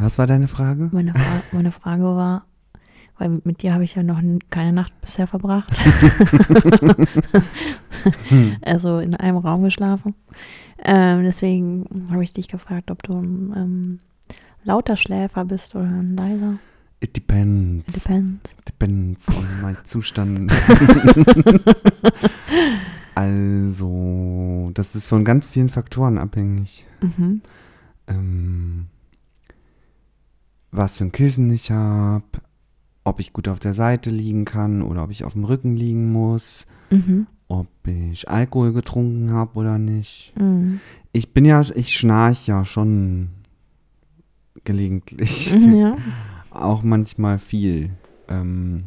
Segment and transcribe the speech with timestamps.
[0.00, 0.88] Was war deine Frage?
[0.92, 2.46] Meine, Fra meine Frage war,
[3.18, 5.72] weil mit dir habe ich ja noch keine Nacht bisher verbracht.
[8.62, 10.14] also in einem Raum geschlafen.
[10.84, 13.98] Ähm, deswegen habe ich dich gefragt, ob du ein ähm,
[14.64, 16.58] lauter Schläfer bist oder ein leiser.
[17.00, 17.88] It depends.
[17.88, 18.56] It depends.
[18.66, 20.52] Depends on my Zustand.
[23.14, 26.86] also, das ist von ganz vielen Faktoren abhängig.
[27.02, 27.42] Mhm.
[28.08, 28.86] Ähm,
[30.76, 32.24] was für ein Kissen ich habe,
[33.04, 36.12] ob ich gut auf der Seite liegen kann oder ob ich auf dem Rücken liegen
[36.12, 37.26] muss, Mhm.
[37.48, 40.32] ob ich Alkohol getrunken habe oder nicht.
[40.38, 40.80] Mhm.
[41.12, 43.28] Ich bin ja, ich schnarch ja schon
[44.64, 45.52] gelegentlich.
[45.52, 45.94] Ja.
[46.50, 47.90] Auch manchmal viel.
[48.28, 48.84] Ähm,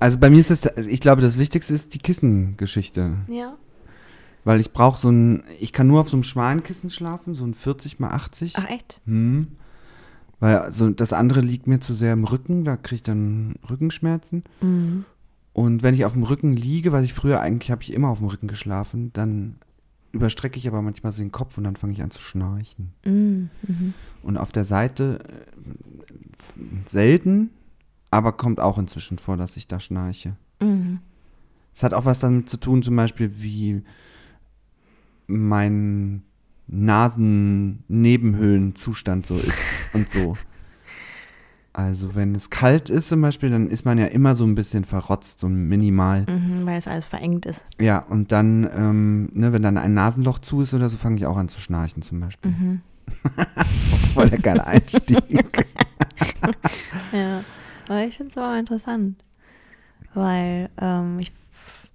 [0.00, 3.18] also bei mir ist es, ich glaube, das Wichtigste ist die Kissengeschichte.
[3.28, 3.56] Ja.
[4.44, 7.44] Weil ich brauche so ein, ich kann nur auf so einem schmalen Kissen schlafen, so
[7.44, 8.54] ein 40 mal 80.
[8.56, 9.00] Ach echt?
[9.04, 9.48] Hm.
[10.40, 14.42] Weil also das andere liegt mir zu sehr im Rücken, da kriege ich dann Rückenschmerzen.
[14.62, 15.04] Mhm.
[15.52, 18.18] Und wenn ich auf dem Rücken liege, was ich früher eigentlich habe ich immer auf
[18.18, 19.56] dem Rücken geschlafen, dann
[20.12, 22.92] überstrecke ich aber manchmal so den Kopf und dann fange ich an zu schnarchen.
[23.04, 23.50] Mhm.
[23.66, 23.94] Mhm.
[24.22, 27.50] Und auf der Seite äh, selten,
[28.10, 30.36] aber kommt auch inzwischen vor, dass ich da schnarche.
[30.60, 31.00] Mhm.
[31.74, 33.82] Es hat auch was damit zu tun, zum Beispiel, wie
[35.26, 36.22] mein
[36.66, 39.58] Nasennebenhöhlenzustand so ist
[39.92, 40.36] und so.
[41.72, 44.82] Also wenn es kalt ist zum Beispiel, dann ist man ja immer so ein bisschen
[44.84, 46.26] verrotzt, so minimal.
[46.28, 46.66] Mhm.
[46.66, 47.60] Weil es alles verengt ist.
[47.80, 51.26] Ja, und dann, ähm, ne, wenn dann ein Nasenloch zu ist oder so, fange ich
[51.26, 52.50] auch an zu schnarchen zum Beispiel.
[52.50, 52.80] Mhm.
[54.14, 55.22] Voll der geile Einstieg.
[57.12, 57.44] Ja.
[57.90, 59.16] Aber ich finde es aber interessant.
[60.14, 61.32] Weil ähm, ich,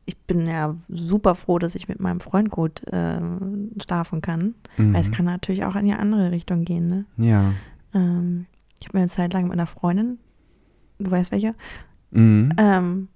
[0.06, 4.56] ich bin ja super froh, dass ich mit meinem Freund gut ähm, schlafen kann.
[4.76, 5.12] Weil es Mhm.
[5.12, 7.06] kann natürlich auch in die andere Richtung gehen, ne?
[7.16, 7.54] Ja.
[7.94, 8.46] Ähm,
[8.82, 10.18] ich habe mir eine Zeit lang mit einer Freundin,
[11.00, 11.56] du weißt welche,
[12.12, 12.50] Mhm.
[12.58, 13.08] ähm,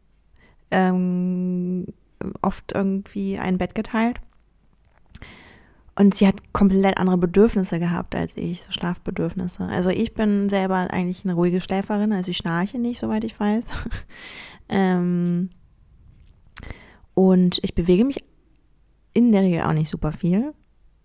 [0.72, 1.86] ähm,
[2.42, 4.22] oft irgendwie ein Bett geteilt.
[6.00, 9.66] Und sie hat komplett andere Bedürfnisse gehabt als ich, so Schlafbedürfnisse.
[9.66, 13.66] Also ich bin selber eigentlich eine ruhige Schläferin, also ich schnarche nicht, soweit ich weiß.
[14.70, 15.50] ähm,
[17.16, 18.24] und ich bewege mich
[19.14, 20.54] in der Regel auch nicht super viel.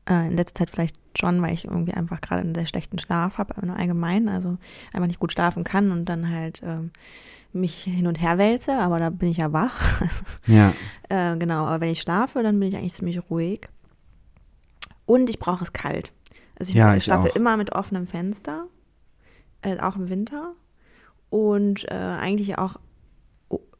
[0.08, 3.38] Äh, in letzter Zeit vielleicht schon, weil ich irgendwie einfach gerade einen sehr schlechten Schlaf
[3.38, 4.58] habe, im Allgemeinen, also
[4.92, 6.92] einfach nicht gut schlafen kann und dann halt ähm,
[7.52, 10.02] mich hin und her wälze, aber da bin ich ja wach.
[10.46, 10.72] Ja.
[11.08, 13.68] äh, genau, aber wenn ich schlafe, dann bin ich eigentlich ziemlich ruhig.
[15.06, 16.12] Und ich brauche es kalt.
[16.58, 18.66] Also ich, Ja, ich schlafe immer mit offenem Fenster,
[19.62, 20.52] äh, auch im Winter.
[21.30, 22.78] Und äh, eigentlich auch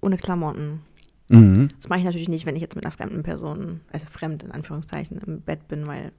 [0.01, 0.83] ohne Klamotten.
[1.29, 1.69] Mhm.
[1.81, 4.53] Das mache ich natürlich nicht, wenn ich jetzt mit einer fremden Person, also fremd in
[4.53, 6.13] Anführungszeichen, im Bett bin, weil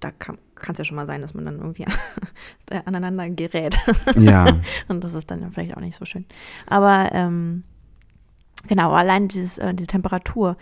[0.00, 0.38] da kann
[0.72, 1.84] es ja schon mal sein, dass man dann irgendwie
[2.84, 3.76] aneinander gerät.
[4.18, 4.46] Ja.
[4.88, 6.26] Und das ist dann vielleicht auch nicht so schön.
[6.66, 7.64] Aber ähm,
[8.66, 10.56] genau, allein dieses, äh, diese Temperatur,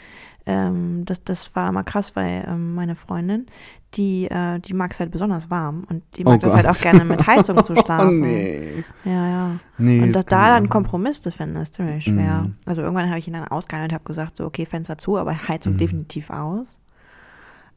[0.45, 3.47] ähm, das, das war immer krass, weil ähm, meine Freundin,
[3.95, 6.77] die, äh, die mag es halt besonders warm und die Oh mag das halt Gott.
[6.77, 8.21] auch gerne mit Heizung zu Oh schlafen.
[8.21, 8.85] nee.
[9.05, 9.61] Ja, ja.
[9.79, 10.69] Nee, und das das, da dann.
[10.69, 12.43] Kompromiss zu finden, ist ziemlich schwer.
[12.45, 12.57] Mhm.
[12.67, 15.75] Also irgendwann habe ich ihn dann ausgehandelt, habe gesagt, so okay, Fenster zu, aber Heizung
[15.75, 15.79] Mhm.
[15.79, 16.79] definitiv aus.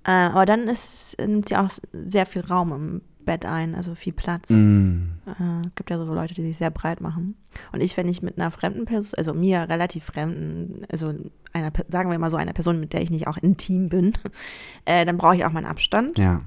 [0.05, 4.13] Äh, aber dann ist, nimmt sie auch sehr viel Raum im Bett ein, also viel
[4.13, 4.49] Platz.
[4.49, 5.19] Mhm.
[5.25, 7.35] Äh, gibt ja so Leute, die sich sehr breit machen.
[7.71, 11.13] Und ich, wenn ich mit einer fremden Person, also mir relativ fremden, also
[11.53, 14.13] einer, sagen wir mal so einer Person, mit der ich nicht auch intim bin,
[14.85, 16.17] äh, dann brauche ich auch meinen Abstand.
[16.17, 16.41] Ja.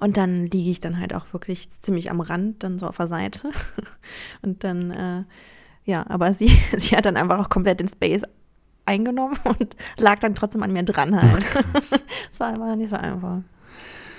[0.00, 3.08] Und dann liege ich dann halt auch wirklich ziemlich am Rand, dann so auf der
[3.08, 3.50] Seite.
[4.42, 5.24] Und dann, äh,
[5.84, 6.48] ja, aber sie,
[6.78, 8.22] sie hat dann einfach auch komplett den Space
[8.86, 11.44] eingenommen und lag dann trotzdem an mir dran halt.
[11.74, 11.90] Das
[12.38, 13.42] war einfach nicht so einfach.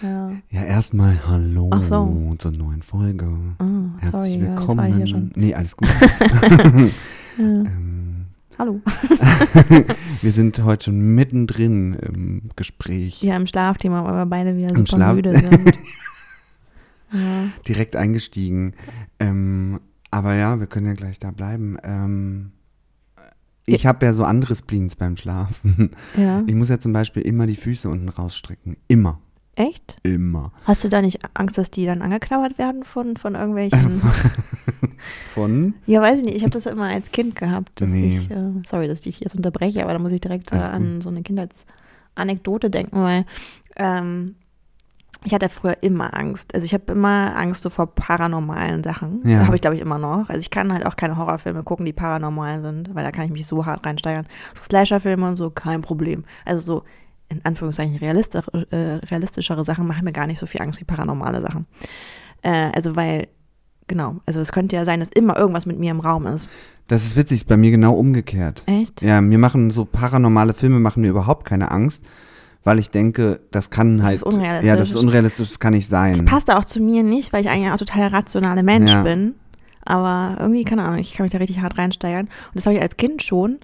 [0.01, 0.31] Ja.
[0.49, 2.35] Ja, erstmal hallo so.
[2.37, 3.27] zur neuen Folge.
[3.59, 3.65] Ah,
[3.99, 5.07] Herzlich sorry, ja, willkommen.
[5.07, 5.31] schon.
[5.35, 5.89] Nee, alles gut.
[7.37, 7.45] Ja.
[7.45, 8.25] ähm,
[8.57, 8.81] Hallo.
[10.21, 13.23] wir sind heute schon mittendrin im Gespräch.
[13.23, 15.73] Ja, im Schlafthema, weil wir beide wieder super Schlaf- müde sind.
[17.13, 17.45] ja.
[17.65, 18.73] Direkt eingestiegen.
[19.21, 19.79] Ähm,
[20.11, 21.77] aber ja, wir können ja gleich da bleiben.
[21.83, 22.51] Ähm,
[23.65, 25.91] ich habe ja so andere Spleens beim Schlafen.
[26.17, 26.43] ja.
[26.45, 28.75] Ich muss ja zum Beispiel immer die Füße unten rausstrecken.
[28.89, 29.21] Immer.
[29.59, 29.97] Echt?
[30.03, 30.53] Immer.
[30.63, 34.01] Hast du da nicht Angst, dass die dann angeknabbert werden von, von irgendwelchen?
[35.33, 35.73] Von?
[35.85, 36.35] ja, weiß ich nicht.
[36.37, 37.81] Ich habe das immer als Kind gehabt.
[37.81, 38.17] Dass Nee.
[38.19, 41.01] ich, äh, sorry, dass ich dich jetzt unterbreche, aber da muss ich direkt äh, an
[41.01, 43.25] so eine Kindheitsanekdote denken, weil
[43.75, 44.35] ähm,
[45.25, 46.53] ich hatte früher immer Angst.
[46.53, 49.27] Also ich habe immer Angst so vor paranormalen Sachen.
[49.27, 49.45] Ja.
[49.45, 50.29] Habe ich, glaube ich, immer noch.
[50.29, 53.31] Also ich kann halt auch keine Horrorfilme gucken, die paranormal sind, weil da kann ich
[53.31, 54.25] mich so hart reinsteigern.
[54.55, 56.23] So Slasher-Filme und so, kein Problem.
[56.45, 56.83] Also so
[57.29, 61.41] in Anführungszeichen realistisch, äh, realistischere Sachen machen mir gar nicht so viel Angst wie paranormale
[61.41, 61.65] Sachen.
[62.41, 63.27] Äh, also weil,
[63.87, 66.49] genau, also es könnte ja sein, dass immer irgendwas mit mir im Raum ist.
[66.87, 68.63] Das ist witzig, ist bei mir genau umgekehrt.
[68.65, 69.01] Echt?
[69.03, 72.01] Ja, mir machen so paranormale Filme machen mir überhaupt keine Angst,
[72.63, 74.15] weil ich denke, das kann Das halt.
[74.15, 74.67] ist unrealistisch.
[74.67, 76.25] Ja, das ist unrealistisch, das kann nicht Das sein.
[76.25, 79.03] passt auch zu mir nicht, weil ich eigentlich auch total rationale Mensch Ja.
[79.03, 79.35] bin.
[79.89, 82.25] Aber irgendwie, keine Ahnung, ich kann mich da richtig hart reinsteigern.
[82.27, 83.57] Und das habe ich als Kind schon.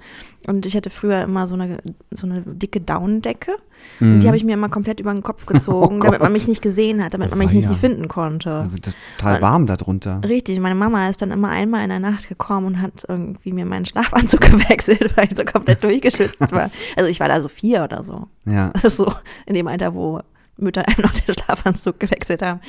[0.47, 1.77] Und ich hatte früher immer so eine,
[2.09, 3.51] so eine dicke Daunendecke.
[3.99, 6.01] Und die habe ich mir immer komplett über den Kopf gezogen, Mhm.
[6.01, 8.67] Oh damit man mich nicht gesehen hat, damit man mich nicht, finden konnte.
[8.81, 10.19] Das total warm darunter.
[10.27, 13.65] Richtig, meine Mama ist dann immer einmal in der Nacht gekommen und hat irgendwie mir
[13.65, 16.69] meinen Schlafanzug gewechselt, weil ich so komplett durchgeschützt war.
[16.95, 18.27] Also ich war da so vier oder so.
[18.45, 18.71] Ja.
[18.73, 19.13] Das ist so
[19.45, 20.21] in dem Alter, wo
[20.57, 22.61] Mütter einem noch den Schlafanzug gewechselt haben.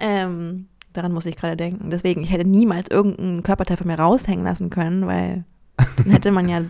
[0.00, 0.66] Ähm,
[0.98, 1.90] daran muss ich gerade denken.
[1.90, 5.44] Deswegen, ich hätte niemals irgendeinen Körperteil von mir raushängen lassen können, weil
[5.96, 6.62] dann hätte man ja,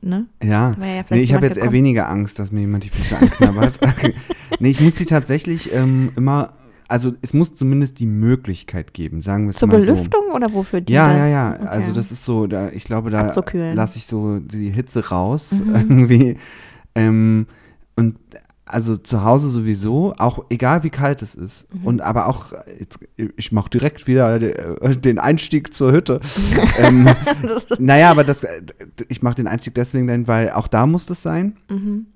[0.00, 0.26] ne?
[0.42, 0.74] Ja.
[0.80, 1.72] Ja Nee, ich habe jetzt eher gekommen.
[1.74, 3.78] weniger Angst, dass mir jemand die Füße anknabbert.
[4.60, 6.52] nee, ich muss die tatsächlich ähm, immer,
[6.88, 9.92] also es muss zumindest die Möglichkeit geben, sagen wir es Zur mal so.
[9.94, 11.16] Belüftung oder wofür die Ja, das?
[11.18, 11.54] ja, ja.
[11.54, 11.66] Okay.
[11.66, 13.32] Also das ist so, da, ich glaube, da
[13.74, 15.74] lasse ich so die Hitze raus Mhm.
[15.74, 16.36] irgendwie.
[16.94, 17.46] Ähm,
[17.96, 18.16] und
[18.72, 21.72] also zu Hause sowieso, auch egal wie kalt es ist.
[21.74, 21.86] Mhm.
[21.86, 22.98] Und aber auch, jetzt,
[23.36, 26.20] ich mache direkt wieder de- den Einstieg zur Hütte.
[26.78, 27.06] ähm,
[27.78, 28.44] naja, aber das,
[29.08, 31.56] ich mache den Einstieg deswegen, denn, weil auch da muss das sein.
[31.68, 32.06] mhm.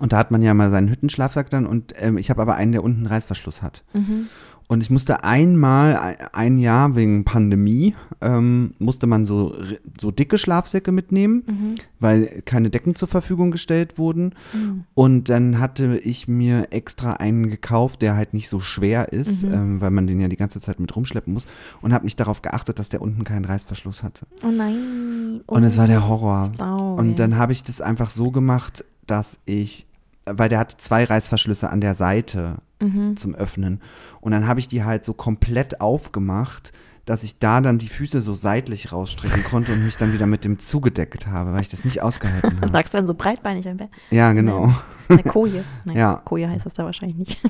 [0.00, 2.72] Und da hat man ja mal seinen Hüttenschlafsack dann und ähm, ich habe aber einen,
[2.72, 3.82] der unten einen Reißverschluss hat.
[3.94, 4.26] Mhm.
[4.68, 9.54] Und ich musste einmal, ein- Jahr wegen Pandemie, ähm, musste man so,
[10.00, 11.74] so dicke Schlafsäcke mitnehmen, Mhm.
[12.00, 14.32] weil keine Decken zur Verfügung gestellt wurden.
[14.52, 14.82] Mhm.
[14.94, 19.54] Und dann hatte ich mir extra einen gekauft, der halt nicht so schwer ist, Mhm.
[19.54, 21.46] ähm, weil man den ja die ganze Zeit mit rumschleppen muss.
[21.80, 24.26] Und habe nicht darauf geachtet, dass der unten keinen Reißverschluss hatte.
[24.44, 25.42] Oh nein.
[25.46, 26.50] Oh, Und es war der Horror.
[26.54, 29.86] Stau, Und dann habe ich das einfach so gemacht, dass ich,
[30.26, 33.16] weil der hatte zwei Reißverschlüsse an der Seite Mhm.
[33.16, 33.80] zum Öffnen.
[34.20, 36.72] Und dann habe ich die halt so komplett aufgemacht,
[37.06, 40.44] dass ich da dann die Füße so seitlich rausstrecken konnte und mich dann wieder mit
[40.44, 42.70] dem zugedeckt habe, weil ich das nicht ausgehalten habe.
[42.72, 43.88] Sagst du dann so breitbeinig im Bett?
[44.10, 44.74] Ja, genau.
[45.08, 45.64] Eine Koje.
[45.86, 46.20] Nein, Ja.
[46.24, 47.40] Koje heißt das da wahrscheinlich nicht.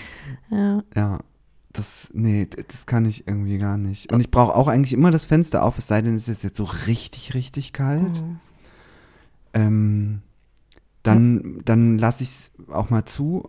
[0.50, 0.82] ja.
[0.94, 1.18] Ja.
[1.72, 4.12] Das, nee, das kann ich irgendwie gar nicht.
[4.12, 6.56] Und ich brauche auch eigentlich immer das Fenster auf, es sei denn, es ist jetzt
[6.58, 8.22] so richtig, richtig kalt.
[8.22, 8.38] Mhm.
[9.52, 10.22] Ähm,
[11.06, 13.48] dann dann lasse ich es auch mal zu,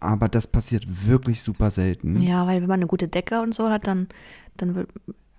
[0.00, 2.20] aber das passiert wirklich super selten.
[2.22, 4.08] Ja, weil wenn man eine gute Decke und so hat, dann,
[4.56, 4.88] dann wird,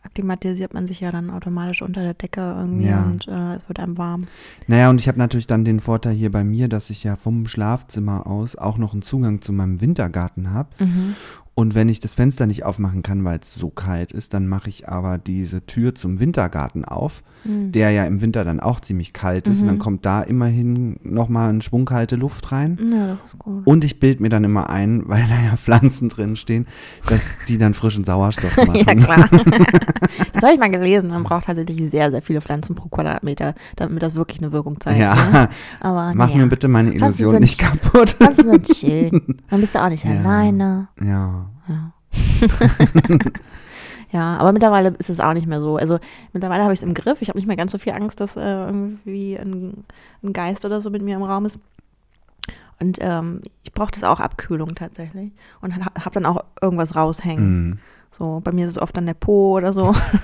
[0.04, 3.04] akklimatisiert man sich ja dann automatisch unter der Decke irgendwie Ja.
[3.04, 4.28] und äh, es wird einem warm.
[4.68, 7.46] Naja, und ich habe natürlich dann den Vorteil hier bei mir, dass ich ja vom
[7.48, 10.70] Schlafzimmer aus auch noch einen Zugang zu meinem Wintergarten habe.
[10.84, 11.16] Mhm.
[11.56, 14.70] Und wenn ich das Fenster nicht aufmachen kann, weil es so kalt ist, dann mache
[14.70, 17.72] ich aber diese Tür zum Wintergarten auf, Mhm.
[17.72, 19.62] der ja im Winter dann auch ziemlich kalt ist.
[19.62, 19.80] Und dann Mhm.
[19.80, 22.78] kommt da immerhin nochmal ein Schwung kalte Luft rein.
[22.92, 23.66] Ja, das ist gut.
[23.66, 26.66] Und ich bild mir dann immer ein, weil da ja Pflanzen drin stehen,
[27.08, 28.76] dass die dann frischen Sauerstoff machen.
[28.76, 29.30] ja, klar.
[30.34, 31.10] das habe ich mal gelesen.
[31.10, 35.00] Man braucht tatsächlich sehr, sehr viele Pflanzen pro Quadratmeter, damit das wirklich eine Wirkung zeigt.
[35.00, 35.16] Ja.
[35.16, 35.50] Ne?
[35.80, 36.38] Aber Mach naja.
[36.44, 38.10] mir bitte meine Illusion sind nicht kaputt.
[38.12, 39.22] Pflanzen sind schön.
[39.50, 40.12] Dann bist du auch nicht Ja.
[40.12, 40.88] alleine.
[41.02, 41.50] Ja.
[41.68, 41.92] Ja.
[44.12, 45.78] Ja, aber mittlerweile ist es auch nicht mehr so.
[45.78, 46.00] Also
[46.34, 47.22] mittlerweile habe ich es im Griff.
[47.22, 49.84] Ich habe nicht mehr ganz so viel Angst, dass äh, irgendwie ein,
[50.24, 51.60] ein Geist oder so mit mir im Raum ist.
[52.80, 55.32] Und ähm, ich brauche das auch Abkühlung tatsächlich.
[55.62, 57.70] Und habe dann auch irgendwas raushängen.
[57.70, 57.80] Mhm.
[58.18, 59.94] So, bei mir ist es oft dann der Po oder so.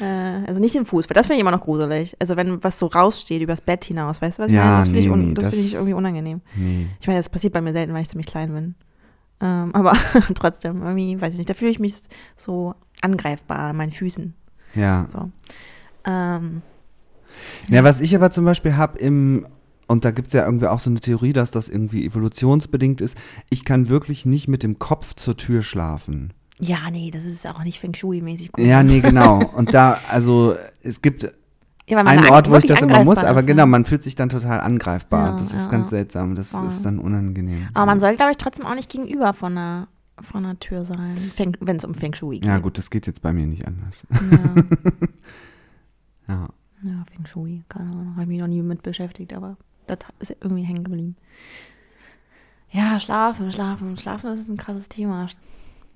[0.00, 2.16] äh, also nicht den Fuß, weil das finde ich immer noch gruselig.
[2.18, 4.76] Also wenn was so raussteht übers Bett hinaus, weißt du was ich Ja, meine?
[4.78, 6.40] Das finde ich, nee, un nee, das das- finde ich irgendwie unangenehm.
[6.56, 6.88] Nee.
[7.00, 8.74] Ich meine, das passiert bei mir selten, weil ich ziemlich klein bin.
[9.42, 9.94] Ähm, aber
[10.34, 11.96] trotzdem, irgendwie, weiß ich nicht, da fühle ich mich
[12.36, 14.32] so angreifbar an meinen Füßen.
[14.74, 15.06] Ja.
[15.12, 15.30] So.
[16.06, 16.62] Ähm,
[17.68, 19.46] Ja, was ich aber zum Beispiel habe im,
[19.88, 23.16] und da gibt es ja irgendwie auch so eine Theorie, dass das irgendwie evolutionsbedingt ist,
[23.50, 26.32] ich kann wirklich nicht mit dem Kopf zur Tür schlafen.
[26.60, 28.64] ja, nee, das ist auch nicht Feng Shui-mäßig gut.
[28.64, 29.44] Ja, nee, genau.
[29.56, 31.28] Und da, also es gibt
[31.88, 33.66] Ja, ang- Ort, wo ich das immer muss, aber ist, genau, ja.
[33.66, 35.32] man fühlt sich dann total angreifbar.
[35.32, 36.68] Ja, das ist ja, ganz seltsam, das Voll.
[36.68, 37.68] ist dann unangenehm.
[37.74, 39.88] Aber man soll, glaube ich, trotzdem auch nicht gegenüber von einer,
[40.20, 42.44] von einer Tür sein, wenn es um Feng Shui geht.
[42.46, 44.04] ja, gut, das geht jetzt bei mir nicht anders.
[44.10, 44.18] Ja,
[46.28, 46.48] Ja.
[46.84, 50.36] ja Feng Shui, keine Ahnung, habe ich mich noch nie mit beschäftigt, aber das ist
[50.40, 51.16] irgendwie hängen geblieben.
[52.70, 55.26] Ja, schlafen, schlafen, schlafen ist ein krasses Thema.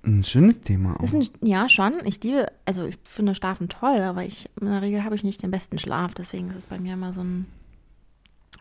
[0.07, 1.03] Ein schönes Thema auch.
[1.03, 1.95] Ist ein, ja, schon.
[2.05, 5.43] Ich liebe, also ich finde Schlafen toll, aber ich, in der Regel habe ich nicht
[5.43, 6.15] den besten Schlaf.
[6.15, 7.47] Deswegen ist es bei mir immer so ein,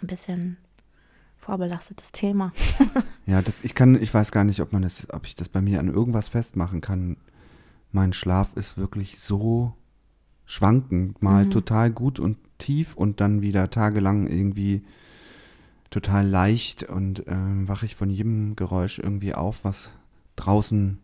[0.02, 0.58] ein bisschen
[1.38, 2.52] vorbelastetes Thema.
[3.28, 5.60] Ja, das, ich kann, ich weiß gar nicht, ob man das, ob ich das bei
[5.62, 7.18] mir an irgendwas festmachen kann.
[7.92, 9.74] Mein Schlaf ist wirklich so
[10.46, 11.52] schwankend, mal Mhm.
[11.52, 14.84] total gut und tief und dann wieder tagelang irgendwie
[15.90, 19.90] total leicht und ähm, wache ich von jedem Geräusch irgendwie auf, was
[20.36, 21.00] draußen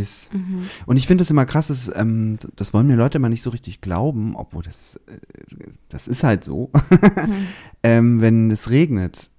[0.00, 0.32] ist.
[0.34, 0.66] Mhm.
[0.86, 3.50] Und ich finde es immer krass, dass, ähm, das wollen mir Leute immer nicht so
[3.50, 5.18] richtig glauben, obwohl das, äh,
[5.88, 6.70] das ist halt so.
[6.72, 7.46] Mhm.
[7.82, 9.30] ähm, wenn es regnet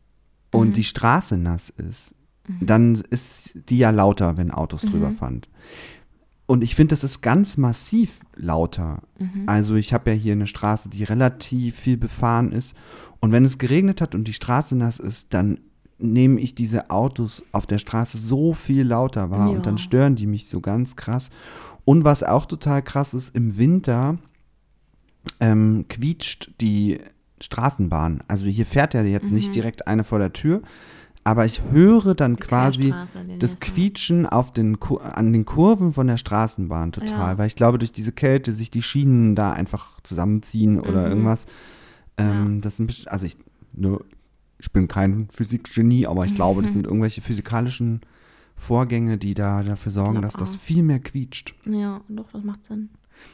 [0.51, 0.73] und Mhm.
[0.73, 2.15] die Straße nass ist,
[2.59, 5.15] dann ist die ja lauter, wenn Autos drüber Mhm.
[5.15, 5.41] fahren.
[6.47, 9.03] Und ich finde, das ist ganz massiv lauter.
[9.19, 9.43] Mhm.
[9.45, 12.75] Also ich habe ja hier eine Straße, die relativ viel befahren ist.
[13.21, 15.59] Und wenn es geregnet hat und die Straße nass ist, dann
[16.01, 19.55] nehme ich diese Autos auf der Straße so viel lauter wahr Ja.
[19.57, 21.29] und dann stören die mich so ganz krass.
[21.85, 24.17] Und was auch total krass ist, im Winter
[25.39, 26.99] ähm, quietscht die
[27.39, 28.23] Straßenbahn.
[28.27, 29.53] Also hier fährt ja jetzt nicht Mhm.
[29.53, 30.61] direkt eine vor der Tür,
[31.23, 32.93] aber ich höre dann Die quasi
[33.39, 33.59] das.
[33.59, 37.37] Quietschen auf den, an den Kurven von der Straßenbahn total, Ja.
[37.37, 41.09] weil ich glaube, durch diese Kälte sich die Schienen da einfach zusammenziehen oder Mhm.
[41.09, 41.45] irgendwas.
[42.17, 43.37] Ähm, Das sind, best- also ich,
[43.73, 43.99] ne,
[44.61, 48.01] ich bin kein Physikgenie, aber ich glaube, das sind irgendwelche physikalischen
[48.55, 51.55] Vorgänge, die da dafür sorgen, Glaub dass das viel mehr quietscht.
[51.65, 52.89] Ja, doch, das macht Sinn.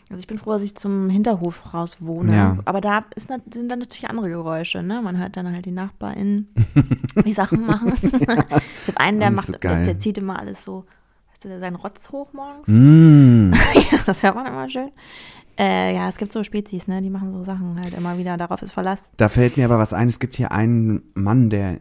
[0.10, 2.34] Also ich bin froh, dass ich zum Hinterhof raus wohne.
[2.34, 2.58] Ja.
[2.64, 5.02] Aber da ist, sind dann natürlich andere Geräusche, ne?
[5.02, 6.48] Man hört dann halt die NachbarInnen,
[7.26, 7.94] die Sachen machen.
[8.02, 10.86] ich habe einen, der macht, so der, der zieht immer alles so,
[11.32, 12.70] weißt du, der seinen Rotz hoch morgens.
[12.70, 13.54] Mm.
[13.92, 14.92] Ja, das hört man immer schön.
[15.60, 17.02] Äh, ja, es gibt so Spezies, ne?
[17.02, 18.38] Die machen so Sachen halt immer wieder.
[18.38, 19.10] Darauf ist Verlass.
[19.18, 20.08] Da fällt mir aber was ein.
[20.10, 21.80] Es gibt hier einen Mann, der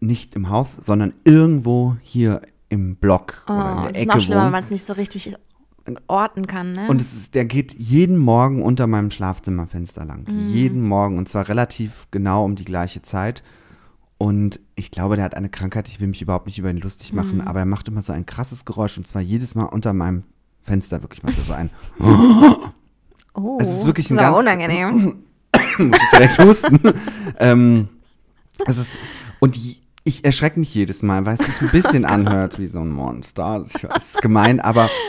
[0.00, 4.06] nicht im Haus, sondern irgendwo hier im Block Oh, oder in das der ist Ecke
[4.16, 5.34] noch schlimmer, wenn man es nicht so richtig
[6.08, 6.88] orten kann, ne?
[6.88, 10.24] Und es ist, der geht jeden Morgen unter meinem Schlafzimmerfenster lang.
[10.28, 10.46] Mhm.
[10.46, 11.16] Jeden Morgen.
[11.18, 13.42] Und zwar relativ genau um die gleiche Zeit.
[14.18, 15.88] Und ich glaube, der hat eine Krankheit.
[15.88, 17.40] Ich will mich überhaupt nicht über ihn lustig machen, Mhm.
[17.42, 18.96] aber er macht immer so ein krasses Geräusch.
[18.98, 20.24] Und zwar jedes Mal unter meinem
[20.62, 21.02] Fenster.
[21.02, 21.70] Wirklich er so ein.
[23.36, 25.22] oh, es ist wirklich ein ganz- unangenehm.
[25.78, 26.80] muss ich direkt husten.
[27.38, 27.88] ähm,
[28.66, 28.90] es ist,
[29.40, 29.56] und
[30.04, 33.64] ich erschrecke mich jedes Mal, weil es sich ein bisschen anhört wie so ein Monster.
[33.66, 34.88] Ich weiß, es ist gemein, aber.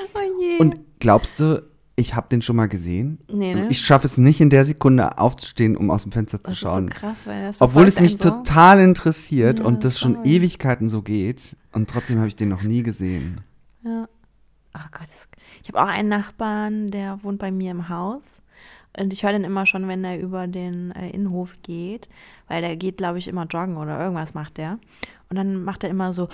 [0.60, 0.62] Oh.
[0.64, 1.64] Und glaubst du,
[1.96, 3.20] ich habe den schon mal gesehen?
[3.32, 3.68] Nee, ne?
[3.70, 6.88] Ich schaffe es nicht in der Sekunde aufzustehen, um aus dem Fenster zu das schauen.
[6.88, 8.30] ist so krass, weil das Obwohl es mich so.
[8.30, 10.24] total interessiert Ja, und das schon.
[10.26, 11.56] Ewigkeiten so geht.
[11.74, 13.42] Und trotzdem habe ich den noch nie gesehen.
[13.84, 14.08] Ja.
[14.76, 15.27] Oh Gott, das,
[15.68, 18.40] ich habe auch einen Nachbarn, der wohnt bei mir im Haus.
[18.98, 22.08] Und ich höre den immer schon, wenn er über den äh, Innenhof geht,
[22.48, 24.80] weil der geht, glaube ich, immer joggen oder irgendwas macht der.
[25.30, 26.30] Und dann macht er immer so,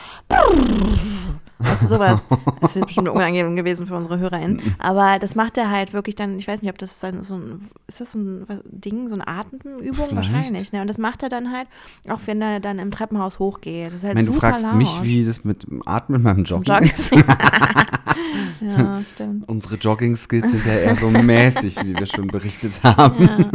[1.59, 2.19] weißt du, sowas.
[2.61, 4.75] Das ist bestimmt unangenehm gewesen für unsere HörerInnen.
[4.79, 7.69] Aber das macht er halt wirklich dann, ich weiß nicht, ob das dann so ein,
[7.87, 10.07] ist das so ein was, Ding, so eine Atemübung?
[10.07, 10.15] Vielleicht.
[10.15, 10.79] Wahrscheinlich, ne?
[10.81, 11.67] Und das macht er dann halt,
[12.07, 13.87] auch wenn er dann im Treppenhaus hochgeht.
[13.87, 14.75] Das ist halt Wenn du fragst laut.
[14.75, 16.89] mich, wie das mit dem Atmen beim Joggen Joggen.
[16.97, 17.11] ist.
[18.61, 19.47] ja, stimmt.
[19.49, 23.25] Unsere Jogging-Skills sind ja eher so mäßig, wie wir schon berichtet haben.
[23.25, 23.51] Ja.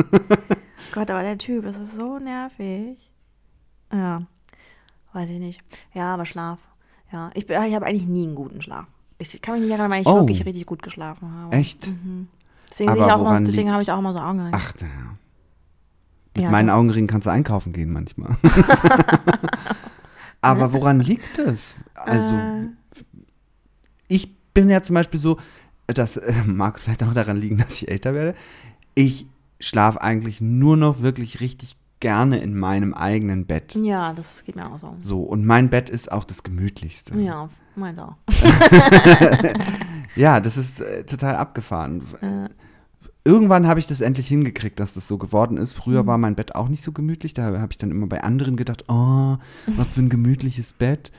[0.93, 2.99] Gott, aber der Typ, das ist so nervig.
[3.91, 4.23] Ja,
[5.13, 5.61] weiß ich nicht.
[5.95, 6.59] Ja, aber Schlaf.
[7.13, 8.87] Ja, ich, ich habe eigentlich nie einen guten Schlaf.
[9.19, 10.17] Ich kann mich nicht erinnern, weil ich Oh.
[10.17, 11.57] wirklich richtig gut geschlafen habe.
[11.57, 11.87] Echt?
[11.89, 12.29] Mhm.
[12.71, 14.51] Deswegen, Aber sehe ich auch woran immer, deswegen habe ich auch immer so Augenringe.
[14.53, 14.93] Ach, naja.
[16.35, 16.71] Mit Ja, meinen.
[16.71, 18.37] Augenringen kannst du einkaufen gehen manchmal.
[20.41, 21.75] Aber woran liegt es?
[21.95, 22.69] Also, Äh,
[24.07, 25.39] ich bin ja zum Beispiel so,
[25.87, 28.37] das äh, mag vielleicht auch daran liegen, dass ich älter werde.
[28.95, 29.27] Ich
[29.61, 33.75] schlafe eigentlich nur noch wirklich richtig gerne in meinem eigenen Bett.
[33.75, 34.95] ja, das geht mir auch so.
[35.01, 37.19] So, und mein Bett ist auch das gemütlichste.
[37.19, 38.17] Ja, meins auch.
[40.17, 42.03] Ja, das ist äh, total abgefahren.
[42.21, 42.49] Äh,
[43.25, 45.75] Irgendwann habe ich das endlich hingekriegt, dass das so geworden ist.
[45.75, 46.07] Früher Mhm.
[46.07, 47.35] war mein Bett auch nicht so gemütlich.
[47.35, 49.37] Da habe ich dann immer bei anderen gedacht, oh,
[49.67, 51.13] was für ein gemütliches Bett.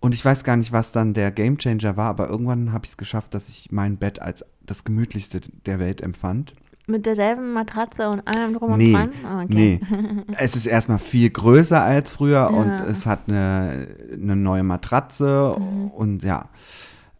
[0.00, 2.96] Und ich weiß gar nicht, was dann der Gamechanger war, aber irgendwann habe ich es
[2.96, 6.54] geschafft, dass ich mein Bett als das gemütlichste der Welt empfand.
[6.92, 9.12] Mit derselben Matratze und allem drum Nee, und dran?
[9.24, 9.80] Ah, okay.
[9.88, 12.84] Nee, es ist erstmal viel größer als früher und Ja.
[12.86, 15.88] es hat eine, eine neue Matratze Mhm.
[15.88, 16.48] und ja,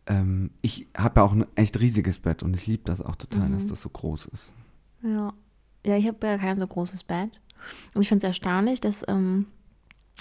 [0.06, 3.48] ähm, ich habe ja auch ein echt riesiges Bett und ich liebe das auch total,
[3.48, 3.54] Mhm.
[3.54, 4.52] dass das so groß ist.
[5.02, 5.32] Ja,
[5.84, 7.30] ja ich habe ja kein so großes Bett.
[7.94, 9.46] Und ich finde es erstaunlich, dass ähm,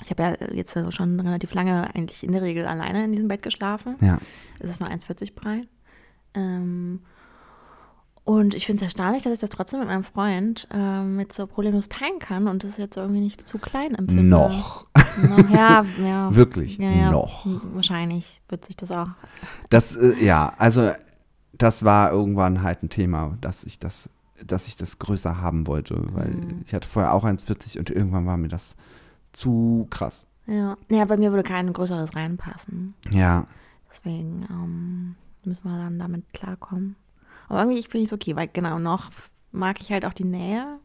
[0.03, 3.41] ich habe ja jetzt schon relativ lange eigentlich in der Regel alleine in diesem Bett
[3.43, 3.95] geschlafen.
[4.01, 4.19] Ja,
[4.59, 5.67] Es ist nur 1,40 breit.
[6.33, 7.01] Ähm,
[8.23, 11.47] und ich finde es erstaunlich, dass ich das trotzdem mit meinem Freund ähm, mit so
[11.47, 14.23] problemlos teilen kann und das jetzt irgendwie nicht zu klein empfinde.
[14.23, 14.85] noch,
[15.27, 16.33] Noch, ja, ja.
[16.35, 17.45] wirklich, ja, ja, noch.
[17.73, 19.07] Wahrscheinlich wird sich das auch.
[19.69, 20.91] Das, äh, ja, also
[21.57, 24.09] das war irgendwann halt ein Thema, dass ich das,
[24.45, 26.61] dass ich das größer haben wollte, weil Mhm.
[26.65, 28.75] ich hatte vorher auch 1,40 und irgendwann war mir das
[29.31, 30.27] zu krass.
[30.47, 30.75] Ja.
[30.89, 32.93] ja, bei mir würde kein größeres reinpassen.
[33.11, 33.45] Ja.
[33.91, 36.95] Deswegen ähm, müssen wir dann damit klarkommen.
[37.51, 39.11] Aber irgendwie finde ich es okay, weil genau noch
[39.51, 40.79] mag ich halt auch die Nähe.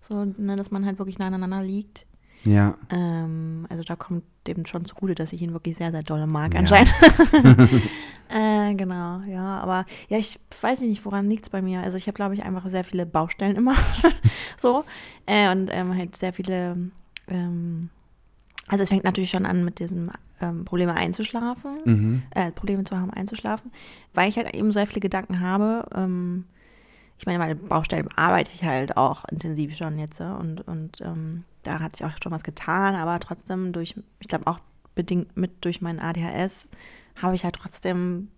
[0.00, 2.06] So, ne, dass man halt wirklich nah aneinander liegt.
[2.44, 2.76] Ja.
[2.90, 6.54] Ähm, also da kommt dem schon zugute, dass ich ihn wirklich sehr, sehr dolle mag
[6.54, 6.60] Ja.
[6.60, 6.94] anscheinend.
[8.28, 9.58] äh, genau, ja.
[9.60, 11.80] Aber ja, ich weiß nicht, woran liegt es bei mir.
[11.80, 13.74] Also ich habe, glaube ich, einfach sehr viele Baustellen immer.
[14.56, 14.84] so.
[15.26, 16.90] Äh, und ähm, halt sehr viele
[17.28, 17.90] ähm,
[18.68, 20.10] also es fängt natürlich schon an mit diesem
[20.44, 22.22] ähm, Probleme einzuschlafen, Mhm.
[22.34, 23.70] äh, Probleme zu haben einzuschlafen,
[24.12, 25.86] weil ich halt eben sehr viele Gedanken habe.
[25.94, 26.44] Ähm,
[27.18, 31.44] ich meine, meine Baustelle arbeite ich halt auch intensiv schon jetzt ja, und, und ähm,
[31.62, 34.58] da hat sich auch schon was getan, aber trotzdem durch, ich glaube auch
[34.94, 36.68] bedingt mit durch mein ADHS
[37.16, 38.28] habe ich halt trotzdem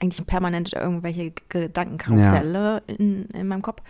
[0.00, 3.82] eigentlich permanent irgendwelche Gedankenkarusselle in, in meinem Kopf.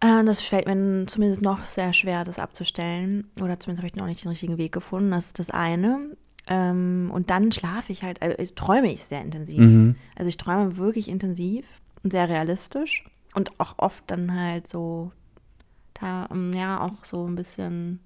[0.00, 3.28] Äh, das fällt mir zumindest noch sehr schwer, das abzustellen.
[3.40, 5.10] Oder zumindest habe ich noch nicht den richtigen Weg gefunden.
[5.10, 6.16] Das ist das eine.
[6.46, 9.58] Ähm, und dann schlafe ich halt, äh, träume ich sehr intensiv.
[9.58, 9.96] Mhm.
[10.16, 11.66] Also ich träume wirklich intensiv
[12.02, 13.04] und sehr realistisch.
[13.34, 15.12] Und auch oft dann halt so,
[16.02, 18.00] ähm, ja, auch so ein bisschen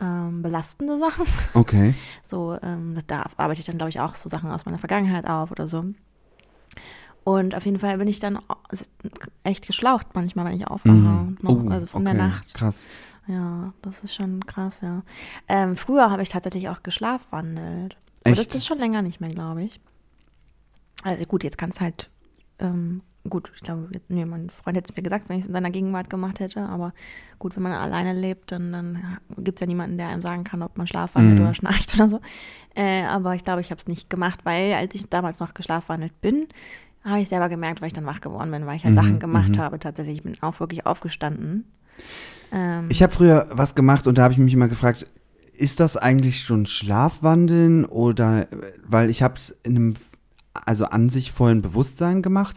[0.00, 1.26] ähm, belastende Sachen.
[1.54, 1.94] Okay.
[2.24, 5.50] So, ähm, da arbeite ich dann, glaube ich, auch so Sachen aus meiner Vergangenheit auf
[5.50, 5.84] oder so.
[7.26, 8.38] Und auf jeden Fall bin ich dann
[9.42, 10.94] echt geschlaucht manchmal, wenn ich aufwache.
[10.94, 11.36] Mhm.
[11.42, 12.22] Noch, Oh, also von der okay.
[12.22, 12.54] Nacht.
[12.54, 12.84] Krass.
[13.26, 15.02] Ja, das ist schon krass, ja.
[15.48, 17.96] Ähm, früher habe ich tatsächlich auch geschlafwandelt.
[18.24, 18.54] Aber das Echt?
[18.54, 19.80] ist schon länger nicht mehr, glaube ich.
[21.02, 22.10] Also gut, jetzt kann es halt,
[22.60, 25.52] ähm, gut, ich glaube, nee, mein Freund hätte es mir gesagt, wenn ich es in
[25.52, 26.60] seiner Gegenwart gemacht hätte.
[26.68, 26.92] Aber
[27.40, 30.62] gut, wenn man alleine lebt, dann, dann gibt es ja niemanden, der einem sagen kann,
[30.62, 31.44] ob man schlafwandelt Mhm.
[31.44, 32.20] oder schnarcht oder so.
[32.76, 36.20] Äh, aber ich glaube, ich habe es nicht gemacht, weil als ich damals noch geschlafwandelt
[36.20, 36.46] bin,
[37.06, 39.18] habe ich selber gemerkt, weil ich dann wach geworden bin, weil ich halt Mhm, Sachen
[39.18, 39.58] gemacht mhm.
[39.58, 39.78] habe.
[39.78, 41.64] Tatsächlich, ich bin auch wirklich aufgestanden.
[42.52, 45.06] Ähm, Ich habe früher was gemacht und da habe ich mich immer gefragt,
[45.56, 48.46] ist das eigentlich schon Schlafwandeln oder
[48.86, 49.94] weil ich habe es in einem
[50.52, 52.56] also an sich vollen Bewusstsein gemacht,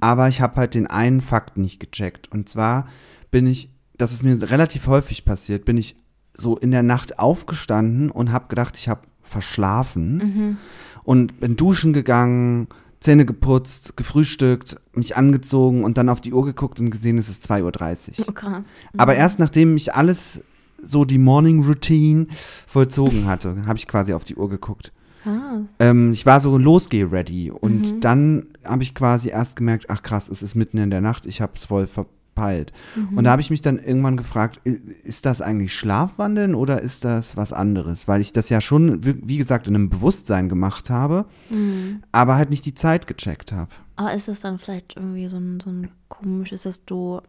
[0.00, 2.86] aber ich habe halt den einen Fakt nicht gecheckt und zwar
[3.30, 5.96] bin ich, das ist mir relativ häufig passiert, bin ich
[6.36, 10.56] so in der Nacht aufgestanden und habe gedacht, ich habe verschlafen mhm.
[11.04, 12.68] und bin duschen gegangen,
[13.04, 17.44] Zähne geputzt, gefrühstückt, mich angezogen und dann auf die Uhr geguckt und gesehen, es ist
[17.50, 18.26] 2.30 Uhr.
[18.28, 18.62] Oh, krass.
[18.96, 20.40] Aber erst nachdem ich alles,
[20.82, 22.26] so die Morning Routine
[22.66, 24.90] vollzogen hatte, habe ich quasi auf die Uhr geguckt.
[25.22, 25.60] Krass.
[25.80, 28.00] Ähm, ich war so losgeh-ready und Mhm.
[28.00, 31.42] dann habe ich quasi erst gemerkt, ach krass, es ist mitten in der Nacht, ich
[31.42, 31.86] habe es voll
[32.34, 32.72] verpeilt.
[32.96, 33.18] Mhm.
[33.18, 37.36] Und da habe ich mich dann irgendwann gefragt, ist das eigentlich Schlafwandeln oder ist das
[37.36, 38.08] was anderes?
[38.08, 42.02] Weil ich das ja schon, wie gesagt, in einem Bewusstsein gemacht habe, Mhm.
[42.12, 43.70] aber halt nicht die Zeit gecheckt habe.
[43.96, 47.20] Aber ist es dann vielleicht irgendwie so ein, so ein komisches, dass du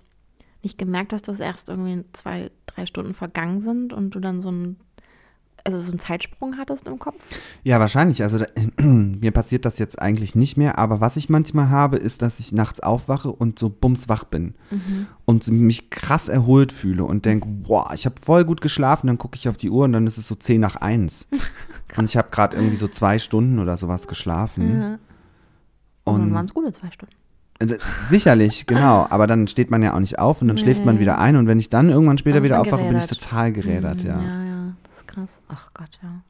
[0.63, 4.51] nicht gemerkt hast, dass erst irgendwie zwei, drei Stunden vergangen sind und du dann so
[4.51, 4.77] ein,
[5.65, 7.15] also so einen Zeitsprung hattest im Kopf?
[7.63, 8.21] Ja, wahrscheinlich.
[8.23, 8.45] Also da,
[8.83, 12.51] mir passiert das jetzt eigentlich nicht mehr, aber was ich manchmal habe, ist, dass ich
[12.51, 15.07] nachts aufwache und so bumswach bin Mhm.
[15.25, 19.35] und mich krass erholt fühle und denke, boah, ich habe voll gut geschlafen, dann gucke
[19.37, 21.27] ich auf die Uhr und dann ist es so 10 nach 1.
[21.97, 24.81] und ich habe gerade irgendwie so zwei Stunden oder sowas geschlafen.
[24.81, 24.87] Ja.
[26.07, 27.15] Und dann Und waren es gute zwei Stunden.
[27.59, 30.95] äh, sicherlich, genau, aber dann steht man ja auch nicht auf und dann schläft man
[30.95, 31.01] Nee.
[31.01, 33.19] wieder ein und wenn ich dann irgendwann später Dann wieder aufwache, bin ich gerädert.
[33.21, 34.21] total gerädert, Mhm, ja.
[34.21, 34.73] Ja, ja,
[35.15, 35.29] krass.
[35.47, 36.21] Ach Gott, ja.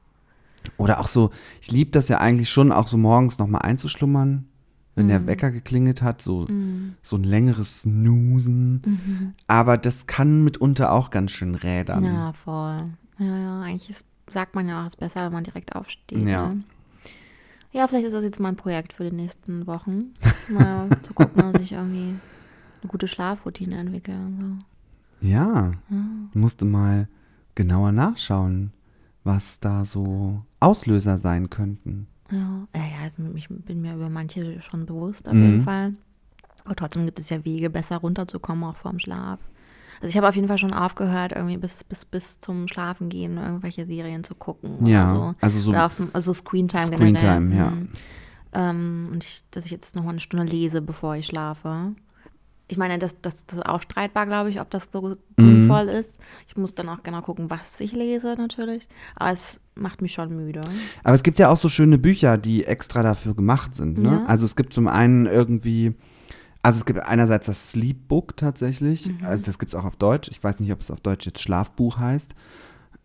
[0.78, 1.30] Oder auch so,
[1.62, 4.46] ich liebe das ja eigentlich schon, auch so morgens nochmal einzuschlummern,
[4.96, 5.28] wenn der Mhm.
[5.28, 6.96] Wecker geklingelt hat, so, Mhm.
[7.04, 8.82] so ein längeres Snoosen.
[8.86, 9.34] Mhm.
[9.48, 12.04] Aber das kann mitunter auch ganz schön rädern.
[12.04, 12.86] Ja, voll.
[13.20, 16.28] Ja, ja, eigentlich ist, sagt man ja auch, es ist besser, wenn man direkt aufsteht.
[16.28, 16.48] Ja.
[16.50, 16.64] Ne?
[17.72, 20.06] Ja, vielleicht ist das jetzt mal ein Projekt für die nächsten Wochen.
[20.50, 22.16] Mal zu gucken, dass ich irgendwie
[22.82, 24.64] eine gute Schlafroutine entwickle und
[25.22, 25.96] Ja, so.
[25.96, 26.02] Ja.
[26.34, 27.08] musste mal
[27.56, 28.72] genauer nachschauen,
[29.24, 32.08] was da so Auslöser sein könnten.
[32.32, 35.44] Ja, ja, ja ich bin mir über manche schon bewusst, auf Mhm.
[35.44, 35.94] jeden Fall.
[36.64, 39.40] Aber trotzdem gibt es ja Wege, besser runterzukommen, auch vorm Schlaf.
[40.02, 43.38] Also ich habe auf jeden Fall schon aufgehört, irgendwie bis, bis, bis zum Schlafen gehen
[43.38, 45.36] irgendwelche Serien zu gucken Ja, oder so.
[45.42, 47.58] also so oder auf, also Screentime Screentime, generell.
[47.58, 47.70] ja.
[47.70, 47.90] Mhm.
[48.54, 51.94] Ähm, und ich, dass ich jetzt noch mal eine Stunde lese, bevor ich schlafe.
[52.68, 55.46] Ich meine, das, das, das ist auch streitbar, glaube ich, ob das so Mhm.
[55.46, 56.18] sinnvoll ist.
[56.48, 58.88] Ich muss dann auch genau gucken, was ich lese, natürlich.
[59.16, 60.62] Aber es macht mich schon müde.
[61.04, 64.00] Aber es gibt ja auch so schöne Bücher, die extra dafür gemacht sind.
[64.00, 64.10] Ne?
[64.10, 64.26] Ja.
[64.26, 65.94] Also es gibt zum einen irgendwie,
[66.64, 69.20] also es gibt einerseits das Sleep Book tatsächlich, Mhm.
[69.26, 70.30] also das gibt es auch auf Deutsch.
[70.32, 72.34] Ich weiß nicht, ob es auf Deutsch jetzt Schlafbuch heißt.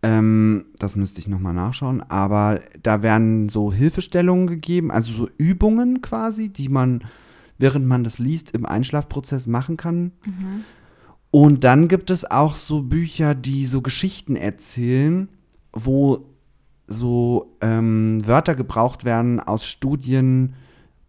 [0.03, 2.01] Ähm, das müsste ich nochmal nachschauen.
[2.09, 7.03] Aber da werden so Hilfestellungen gegeben, also so Übungen quasi, die man,
[7.61, 10.11] während man das liest, im Einschlafprozess machen kann.
[10.25, 10.63] Mhm.
[11.29, 15.29] Und dann gibt es auch so Bücher, die so Geschichten erzählen,
[15.71, 16.25] wo
[16.87, 20.55] so ähm, Wörter gebraucht werden aus Studien,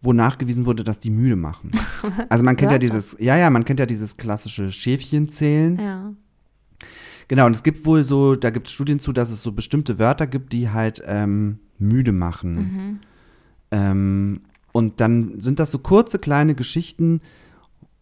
[0.01, 1.73] wo nachgewiesen wurde, dass die müde machen.
[2.29, 5.79] Also man kennt ja dieses, ja, ja, man kennt ja dieses klassische Schäfchenzählen.
[5.79, 6.13] Ja.
[7.29, 9.99] Genau, und es gibt wohl so, da gibt es Studien zu, dass es so bestimmte
[9.99, 12.55] Wörter gibt, die halt ähm, müde machen.
[12.55, 12.99] Mhm.
[13.71, 14.41] Ähm,
[14.73, 17.21] und dann sind das so kurze kleine Geschichten,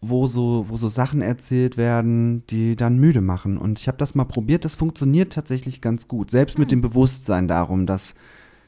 [0.01, 3.57] wo so, wo so Sachen erzählt werden, die dann müde machen.
[3.57, 6.31] Und ich habe das mal probiert, das funktioniert tatsächlich ganz gut.
[6.31, 8.15] Selbst mit dem Bewusstsein darum, dass,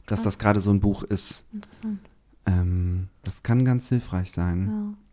[0.06, 1.44] dass das gerade so ein Buch ist.
[1.52, 1.98] Interessant.
[2.46, 4.66] Ähm, das kann ganz hilfreich sein.
[4.68, 5.03] Ja.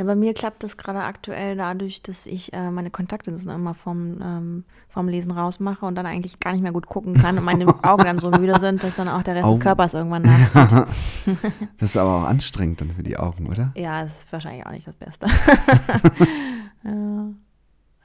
[0.00, 4.18] Ja, bei mir klappt das gerade aktuell dadurch, dass ich äh, meine Kontaktlinsen immer vom,
[4.22, 7.66] ähm, vom Lesen rausmache und dann eigentlich gar nicht mehr gut gucken kann und meine
[7.82, 9.56] Augen dann so müde sind, dass dann auch der Rest Augen.
[9.56, 10.86] des Körpers irgendwann nachzieht.
[11.76, 13.72] Das ist aber auch anstrengend dann für die Augen, oder?
[13.76, 15.26] Ja, das ist wahrscheinlich auch nicht das Beste.
[16.82, 17.28] ja.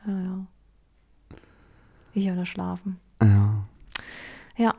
[0.06, 0.46] ja, ja.
[2.14, 3.00] Ich oder schlafen.
[3.22, 3.64] Ja.
[4.58, 4.74] Ja,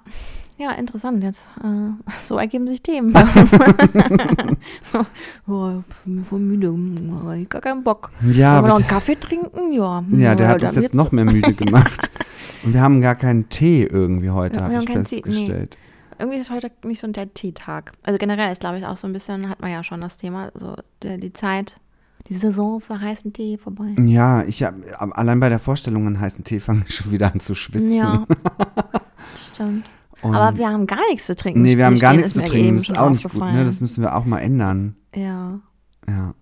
[0.58, 1.46] ja, interessant jetzt.
[1.62, 3.14] Äh, so ergeben sich Themen.
[5.46, 6.72] oh, ich bin voll müde.
[6.72, 8.10] Oh, ich gar keinen Bock.
[8.24, 9.72] Ja, Wollen wir noch einen Kaffee trinken?
[9.72, 10.04] Ja.
[10.10, 12.10] Ja, der hat uns jetzt noch mehr müde gemacht.
[12.64, 15.16] Und wir haben gar keinen Tee irgendwie heute, Ja, habe wir ich haben keinen Tee,
[15.16, 15.22] nee.
[15.22, 15.76] festgestellt.
[16.18, 17.92] Irgendwie ist heute nicht so der Teetag.
[18.02, 20.50] Also generell ist, glaube ich, auch so ein bisschen, hat man ja schon das Thema,
[20.54, 21.78] so der, die Zeit,
[22.28, 23.94] die Saison für heißen Tee vorbei.
[23.98, 27.40] Ja, ich hab, allein bei der Vorstellung an heißen Tee fange ich schon wieder an
[27.40, 27.92] zu schwitzen.
[27.92, 28.26] Ja,
[29.36, 29.90] stimmt.
[30.22, 31.62] Und Aber wir haben gar nichts zu trinken.
[31.62, 32.76] nee, wir haben gar nichts zu trinken.
[32.78, 33.64] Das ist auch nicht gut, ne?
[33.64, 34.96] Das müssen wir auch mal ändern.
[35.14, 35.60] ja.
[36.08, 36.34] Ja.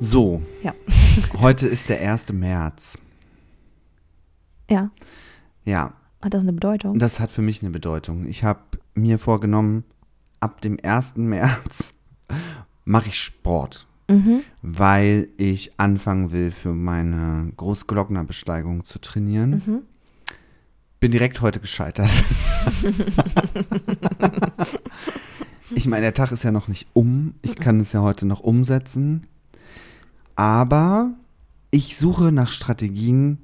[0.00, 0.74] So, Ja.
[1.40, 2.32] heute ist der 1.
[2.32, 2.98] März.
[4.68, 4.90] Ja.
[5.64, 6.98] Ja, Hat das eine Bedeutung?
[6.98, 8.26] das hat für mich eine Bedeutung.
[8.26, 8.60] Ich habe
[8.94, 9.84] mir vorgenommen,
[10.40, 11.16] ab dem 1.
[11.16, 11.94] März
[12.84, 14.42] mache ich Sport, Mhm.
[14.60, 19.62] weil ich anfangen will, für meine Großglocknerbesteigung zu trainieren.
[19.66, 19.82] Mhm.
[21.00, 22.10] Bin direkt heute gescheitert.
[25.74, 27.34] ich meine, der Tag ist ja noch nicht um.
[27.42, 29.26] Ich kann es ja heute noch umsetzen.
[30.36, 31.12] Aber
[31.70, 33.38] ich suche nach Strategien,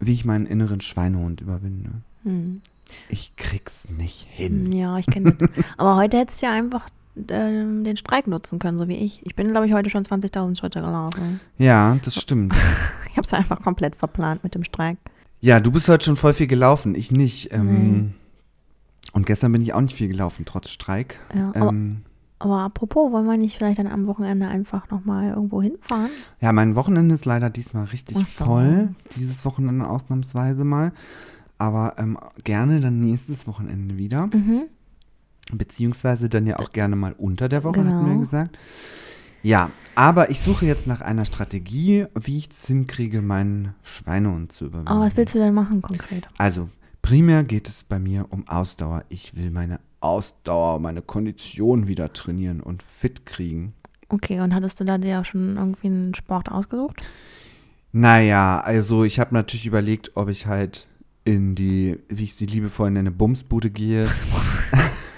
[0.00, 1.90] wie ich meinen inneren Schweinehund überwinde.
[2.24, 2.60] Hm.
[3.08, 4.72] Ich krieg's nicht hin.
[4.72, 5.48] Ja, ich kenne das.
[5.76, 6.86] Aber heute hättest du ja einfach
[7.28, 9.24] ähm, den Streik nutzen können, so wie ich.
[9.24, 11.40] Ich bin, glaube ich, heute schon 20.000 Schritte gelaufen.
[11.58, 12.54] Ja, das stimmt.
[13.10, 14.98] Ich habe es einfach komplett verplant mit dem Streik.
[15.40, 17.50] Ja, du bist heute schon voll viel gelaufen, ich nicht.
[17.50, 18.12] Ähm,
[19.14, 21.18] Und gestern bin ich auch nicht viel gelaufen, trotz Streik.
[21.34, 22.02] Ja, aber, Ähm,
[22.38, 26.10] aber apropos, wollen wir nicht vielleicht dann am Wochenende einfach nochmal irgendwo hinfahren?
[26.42, 28.88] ja, mein Wochenende ist leider diesmal richtig Ach voll.
[29.16, 30.92] Dieses Wochenende ausnahmsweise mal.
[31.58, 34.26] Aber ähm, gerne dann nächstes Wochenende wieder.
[34.26, 34.64] Mhm.
[35.52, 38.20] Beziehungsweise dann ja auch gerne mal unter der Woche, hatten wir Genau.
[38.20, 38.58] gesagt.
[39.42, 44.66] Ja, aber ich suche jetzt nach einer Strategie, wie ich es hinkriege, meinen Schweinehund zu
[44.66, 44.88] überwinden.
[44.88, 46.26] Aber was willst du denn machen konkret?
[46.36, 46.68] Also,
[47.00, 49.04] primär geht es bei mir um Ausdauer.
[49.08, 53.72] Ich will meine Ausdauer, meine Kondition wieder trainieren und fit kriegen.
[54.08, 57.02] Okay, und hattest du da dir auch schon irgendwie einen Sport ausgesucht?
[57.92, 60.86] Naja, also ich habe natürlich überlegt, ob ich halt
[61.26, 64.08] in die, wie ich sie liebevoll nenne, Bumsbude gehe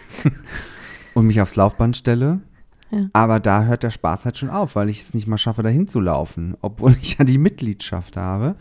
[1.15, 2.41] und mich aufs Laufband stelle.
[2.91, 3.11] Ja.
[3.13, 5.87] Aber da hört der Spaß halt schon auf, weil ich es nicht mal schaffe, dahin
[5.87, 6.57] zu laufen.
[6.63, 8.57] Obwohl ich ja die Mitgliedschaft habe,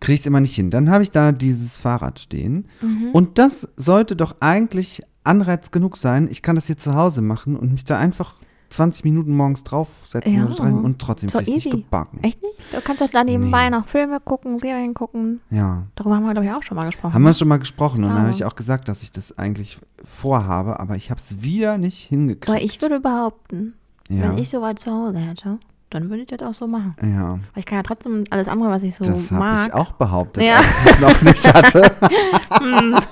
[0.00, 0.70] kriege ich es immer nicht hin.
[0.70, 2.68] Dann habe ich da dieses Fahrrad stehen.
[2.82, 3.10] Mhm.
[3.12, 6.28] Und das sollte doch eigentlich Anreiz genug sein.
[6.30, 8.34] Ich kann das hier zu Hause machen und mich da einfach
[8.70, 10.44] 20 Minuten morgens draufsetzen Ja.
[10.46, 11.70] oder drin und trotzdem So nicht easy.
[11.70, 12.18] gebacken.
[12.22, 12.54] Echt nicht?
[12.72, 13.76] Du kannst doch da nebenbei Nee.
[13.76, 15.40] noch Filme gucken, Serien gucken.
[15.50, 15.84] Ja.
[15.94, 17.14] Darüber haben wir, glaube ich, auch schon mal gesprochen.
[17.14, 18.22] Haben wir schon mal gesprochen und dann Ja.
[18.24, 21.98] habe ich auch gesagt, dass ich das eigentlich vorhabe, aber ich habe es wieder nicht
[22.08, 22.48] hingekriegt.
[22.48, 23.74] Aber ich würde behaupten,
[24.08, 24.22] ja.
[24.24, 25.58] wenn ich sowas zu Hause hätte,
[25.90, 26.96] dann würde ich das auch so machen.
[27.00, 29.68] ja, Weil ich kann ja trotzdem alles andere, was ich so das habe mag.
[29.68, 30.56] ich auch behauptet, Ja.
[30.56, 31.92] als ich es noch nicht hatte.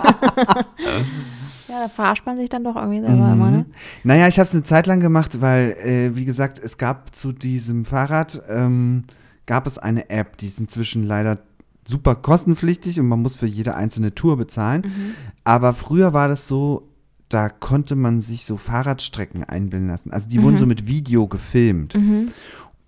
[1.74, 3.58] Ja, da verarscht man sich dann doch irgendwie selber immer, ne?
[3.58, 3.64] Mhm.
[4.04, 7.32] Naja, ich habe es eine Zeit lang gemacht, weil, äh, wie gesagt, es gab zu
[7.32, 9.02] diesem Fahrrad, ähm,
[9.46, 11.38] gab es eine App, die ist inzwischen leider
[11.86, 14.82] super kostenpflichtig und man muss für jede einzelne Tour bezahlen.
[14.84, 15.14] Mhm.
[15.42, 16.88] Aber früher war das so,
[17.28, 20.12] da konnte man sich so Fahrradstrecken einbilden lassen.
[20.12, 20.58] Also die wurden Mhm.
[20.60, 21.96] so mit Video gefilmt.
[21.96, 22.26] Mhm.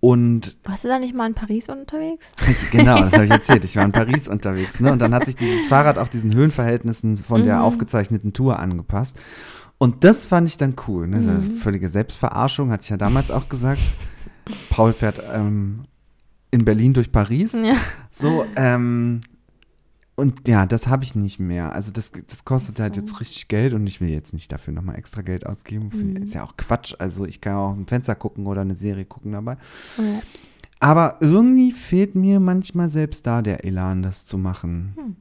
[0.00, 2.26] Und Warst du da nicht mal in Paris unterwegs?
[2.70, 3.64] genau, das habe ich erzählt.
[3.64, 4.78] Ich war in Paris unterwegs.
[4.80, 4.92] Ne?
[4.92, 7.62] Und dann hat sich dieses Fahrrad auch diesen Höhenverhältnissen von der Mhm.
[7.62, 9.16] aufgezeichneten Tour angepasst.
[9.78, 11.06] Und das fand ich dann cool.
[11.06, 11.18] Ne?
[11.18, 11.56] Mhm.
[11.56, 13.80] völlige Selbstverarschung, hatte ich ja damals auch gesagt.
[14.70, 15.84] Paul fährt ähm,
[16.50, 17.52] in Berlin durch Paris.
[17.52, 17.76] Ja.
[18.18, 19.20] So, ähm,
[20.16, 21.72] Und ja, das habe ich nicht mehr.
[21.72, 24.96] Also das, das kostet halt jetzt richtig Geld und ich will jetzt nicht dafür nochmal
[24.96, 25.90] extra Geld ausgeben.
[25.92, 26.16] Mhm.
[26.22, 26.94] Ist ja auch Quatsch.
[26.98, 29.58] Also ich kann auch ein Fenster gucken oder eine Serie gucken dabei.
[29.98, 30.20] Ja.
[30.80, 34.92] Aber irgendwie fehlt mir manchmal selbst da der Elan, das zu machen.
[34.96, 35.16] Hm.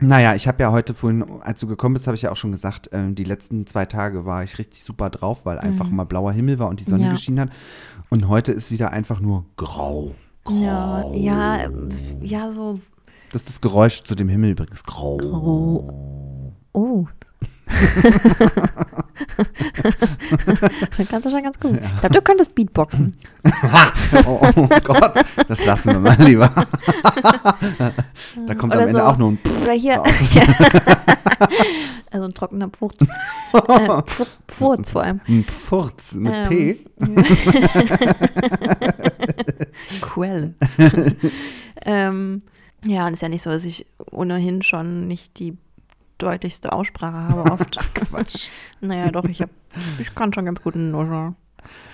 [0.00, 2.52] Naja, ich habe ja heute vorhin, als du gekommen bist, habe ich ja auch schon
[2.52, 5.96] gesagt, ähm, die letzten zwei Tage war ich richtig super drauf, weil einfach Mhm.
[5.96, 7.10] mal blauer Himmel war und die Sonne Ja.
[7.10, 7.50] geschienen hat.
[8.08, 10.14] Und heute ist wieder einfach nur grau.
[10.44, 10.54] grau.
[10.62, 11.68] Ja, ja,
[12.22, 12.80] ja, so.
[13.32, 14.82] Das ist das Geräusch zu dem Himmel übrigens.
[14.84, 15.16] Grau.
[15.18, 16.54] Grau.
[16.72, 17.06] Oh.
[20.96, 21.72] das kannst du schon ganz gut.
[21.76, 23.14] Ich glaube, du könntest Beatboxen.
[24.26, 25.12] Oh, oh Gott,
[25.48, 26.48] das lassen wir mal lieber.
[28.46, 29.04] da kommt am Oder Ende so.
[29.04, 30.02] auch nur ein Oder hier.
[30.32, 30.42] Ja.
[32.10, 32.96] also ein trockener Furz.
[33.02, 33.06] Äh,
[33.56, 35.20] Pf- Furz vor allem.
[35.28, 36.78] Ein Furz mit Ähm, P.
[40.00, 40.54] Quelle.
[41.84, 42.38] ähm,
[42.84, 45.56] ja, und es ist ja nicht so, dass ich ohnehin schon nicht die
[46.18, 47.78] deutlichste Aussprache habe oft.
[47.94, 48.48] Quatsch.
[48.80, 49.50] naja, doch, ich, hab,
[49.98, 51.36] ich kann schon ganz gut nuscheln.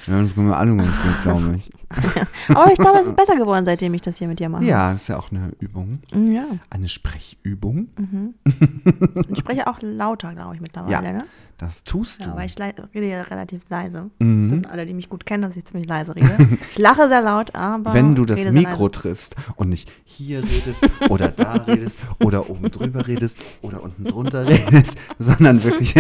[0.07, 1.70] Ja, das können wir alle ganz gut, glaube ich.
[2.48, 4.64] Aber ich glaube, es ist besser geworden, seitdem ich das hier mit dir mache.
[4.64, 6.00] Ja, das ist ja auch eine Übung.
[6.12, 6.44] Ja.
[6.70, 7.88] Eine Sprechübung.
[7.98, 8.35] Mhm.
[9.30, 10.92] Ich spreche auch lauter, glaube ich, mittlerweile.
[10.92, 11.24] Ja, Ne?
[11.59, 12.30] Das tust du.
[12.30, 14.11] Ja, weil ich rede ja relativ leise.
[14.18, 14.50] Mhm.
[14.50, 16.37] Das wissen alle, die mich gut kennen, dass ich ziemlich leise rede.
[16.70, 17.94] Ich lache sehr laut, aber.
[17.94, 23.07] Wenn du das Mikro triffst und nicht hier redest oder da redest oder oben drüber
[23.07, 25.94] redest oder unten drunter redest, sondern wirklich.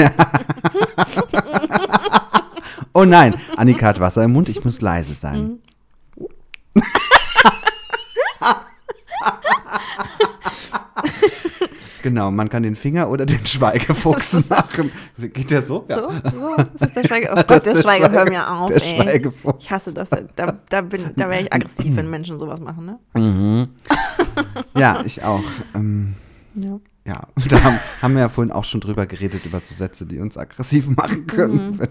[2.92, 5.58] oh nein, Annika hat Wasser im Mund, ich muss leise sein.
[12.02, 14.92] Genau, man kann den Finger oder den Schweigefuchs machen.
[15.16, 15.86] Geht der so?
[15.88, 15.94] So,
[16.32, 16.56] so.
[16.78, 17.30] Das ist der Schweige.
[17.32, 18.96] Oh Gott, der der Schweige, hör mir auf, der ey.
[19.02, 19.64] Schweigefuchs.
[19.64, 20.10] Ich hasse das.
[20.36, 22.98] Da, da, bin, da wäre ich aggressiv, wenn Menschen sowas machen, ne?
[23.14, 23.68] Mhm.
[24.76, 25.40] Ja, ich auch.
[25.74, 26.14] Ähm,
[26.54, 26.78] Ja.
[27.06, 30.18] Ja, da haben, haben wir ja vorhin auch schon drüber geredet, über so Sätze, die
[30.20, 31.78] uns aggressiv machen können, Mhm.
[31.78, 31.88] wenn,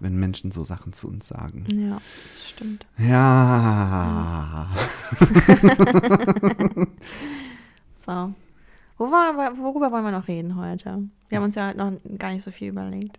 [0.00, 1.66] wenn Menschen so Sachen zu uns sagen.
[1.72, 2.00] Ja,
[2.44, 2.86] stimmt.
[2.98, 4.68] Ja.
[8.04, 8.34] So.
[8.98, 11.08] Wo war, worüber wollen wir noch reden heute?
[11.28, 13.18] Wir haben uns ja noch gar nicht so viel überlegt.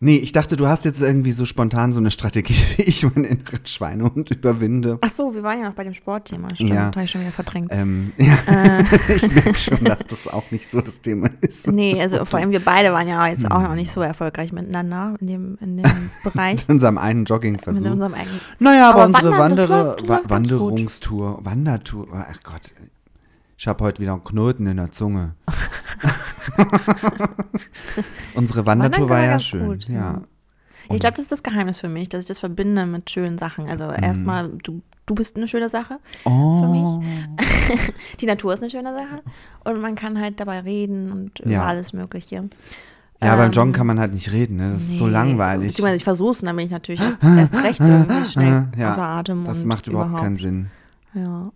[0.00, 3.24] Nee, ich dachte, du hast jetzt irgendwie so spontan so eine Strategie, wie ich meinen
[3.24, 4.98] inneren Schweinehund überwinde.
[5.00, 6.46] Ach so, wir waren ja noch bei dem Sportthema.
[6.54, 6.82] Stimmt, Ja.
[6.86, 7.68] habe ich schon wieder verdrängt.
[7.72, 8.84] Ähm, ja, Äh,
[9.16, 11.66] ich merke schon, dass das auch nicht so das Thema ist.
[11.66, 13.50] nee, also vor allem wir beide waren ja jetzt Hm.
[13.50, 16.64] auch noch nicht so erfolgreich miteinander in dem, in dem Bereich.
[16.68, 17.90] In unserem einen Mit Joggingversuch.
[17.90, 18.40] unserem eigenen.
[18.60, 20.60] Naja, aber, Aber unsere Wandern, das Wandere, läuft- Wa läuft ganz gut.
[20.60, 22.72] Wanderungstour, Wandertour, ach Gott,
[23.58, 25.34] ich habe heute wieder einen Knoten in der Zunge.
[28.34, 30.22] unsere Wandertour war ja schön, gut, ja.
[30.90, 33.68] Ich glaube, das ist das Geheimnis für mich, dass ich das verbinde mit schönen Sachen.
[33.68, 34.02] Also Mhm.
[34.02, 35.98] erstmal, du, du bist eine schöne Sache.
[36.24, 37.04] Oh, mich.
[38.20, 39.22] Die Natur ist eine schöne Sache.
[39.64, 41.66] Und man kann halt dabei reden und über Ja.
[41.66, 42.48] alles Mögliche.
[43.22, 44.72] Ja, beim Ähm, Joggen kann man halt nicht reden, ne?
[44.74, 45.12] Das ist so Nee.
[45.12, 45.68] langweilig.
[45.70, 49.02] Beziehungsweise ich versuch's und dann bin ich natürlich erst, erst recht irgendwie schnell Ja, außer
[49.02, 49.44] Atem.
[49.44, 50.24] Das macht überhaupt überhaupt.
[50.24, 50.70] keinen Sinn.
[51.12, 51.50] Ja.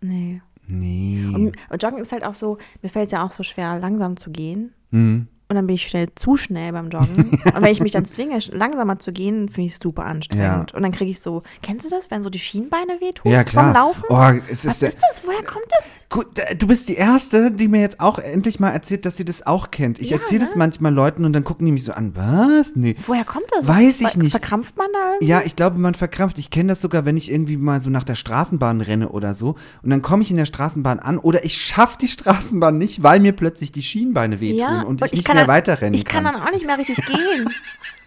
[0.00, 0.40] Nee.
[0.68, 1.24] Nee.
[1.34, 4.16] Und, und Joggen ist halt auch so, mir fällt es ja auch so schwer, langsam
[4.16, 4.74] zu gehen.
[4.90, 5.28] Hm.
[5.50, 7.30] Und dann bin ich schnell zu schnell beim Joggen.
[7.44, 10.74] und wenn ich mich dann zwinge, langsamer zu gehen, finde ich es super anstrengend.
[10.74, 13.64] Und dann kriege ich so, kennst du das, wenn so die Schienbeine wehtun Ja, klar.
[13.64, 14.04] vom Laufen?
[14.10, 15.22] Oh, es Was ist der, ist das?
[15.24, 15.94] Woher kommt das?
[16.10, 16.26] Gut,
[16.58, 19.70] du bist die Erste, die mir jetzt auch endlich mal erzählt, dass sie das auch
[19.70, 19.98] kennt.
[20.00, 20.58] Ich Ja, erzähle das ne?
[20.58, 22.14] manchmal Leuten und dann gucken die mich so an.
[22.14, 22.76] Was?
[22.76, 22.94] Nee.
[23.06, 23.66] Woher kommt das?
[23.66, 24.32] Weiß ich nicht.
[24.32, 25.28] Verkrampft man da irgendwie?
[25.28, 26.38] Ja, ich glaube, man verkrampft.
[26.38, 29.54] Ich kenne das sogar, wenn ich irgendwie mal so nach der Straßenbahn renne oder so.
[29.82, 33.18] Und dann komme ich in der Straßenbahn an oder ich schaffe die Straßenbahn nicht, weil
[33.20, 36.04] mir plötzlich die Schienbeine wehtun Ja, und und ich ich nicht kann mehr weiterrennen Ich
[36.04, 36.24] kann.
[36.24, 37.48] kann dann auch nicht mehr richtig gehen.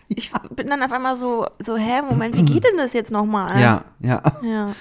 [0.07, 3.59] Ich bin dann auf einmal so, so, hä, Moment, wie geht denn das jetzt nochmal?
[3.59, 4.21] ja, ja.
[4.43, 4.73] Ja,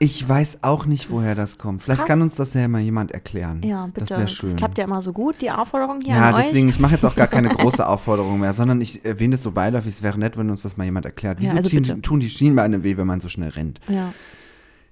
[0.00, 1.80] Ich weiß auch nicht, woher das kommt.
[1.82, 2.08] Vielleicht krass.
[2.08, 3.62] kann uns das ja mal jemand erklären.
[3.62, 4.06] ja bitte.
[4.06, 4.56] Das wäre schön.
[4.56, 6.74] klappt ja immer so gut, die Aufforderung hier Ja, deswegen, euch.
[6.74, 9.94] ich mache jetzt auch gar keine große Aufforderung mehr, sondern ich erwähne es so beiläufig.
[9.94, 11.38] Es wäre nett, wenn uns das mal jemand erklärt.
[11.38, 12.00] Ja, Wieso also tun, bitte.
[12.02, 13.80] tun die Schienbeine weh, wenn man so schnell rennt?
[13.88, 14.12] Ja.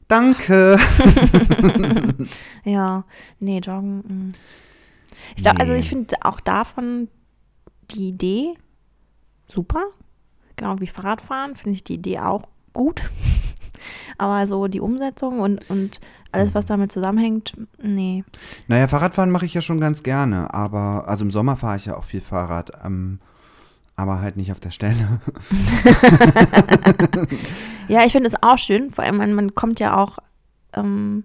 [0.07, 0.79] Danke.
[2.65, 3.05] Ja,
[3.41, 3.97] nee, Joggen.
[3.99, 4.35] mm.
[5.37, 5.79] Ich glaube, also Nee.
[5.81, 7.09] ich finde auch davon
[7.91, 8.55] die Idee
[9.53, 9.83] super.
[10.57, 13.03] Genau wie Fahrradfahren finde ich die Idee auch gut.
[14.19, 18.25] Aber so die Umsetzung und, und alles, was damit zusammenhängt, nee.
[18.69, 21.97] Naja, Fahrradfahren mache ich ja schon ganz gerne, aber also im Sommer fahre ich ja
[21.97, 23.19] auch viel Fahrrad, ähm,
[23.97, 25.21] aber halt nicht auf der Stelle.
[27.89, 28.91] Ja, ich finde es auch schön.
[28.93, 30.19] Vor allem, man, man kommt ja auch,
[30.75, 31.25] ähm,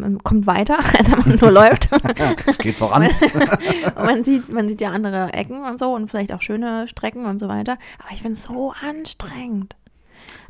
[0.00, 1.88] man kommt weiter, als wenn man nur läuft.
[2.46, 3.08] Es geht voran.
[3.96, 7.38] Man sieht, man sieht ja andere Ecken und so und vielleicht auch schöne Strecken und
[7.38, 7.78] so weiter.
[7.98, 9.76] Aber ich finde es so anstrengend.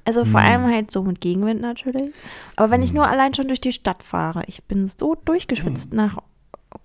[0.04, 0.46] Also vor Hm.
[0.48, 2.12] allem halt so mit Gegenwind natürlich.
[2.57, 2.96] Aber wenn ich Hm.
[2.96, 5.96] nur allein schon durch die Stadt fahre, ich bin so durchgeschwitzt Hm.
[5.96, 6.18] nach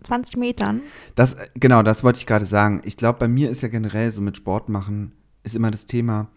[0.03, 0.81] 20 Metern.
[1.15, 2.81] Das, genau, das wollte ich gerade sagen.
[2.85, 5.11] Ich glaube, bei mir ist ja generell so mit Sport machen,
[5.43, 6.27] ist immer das Thema,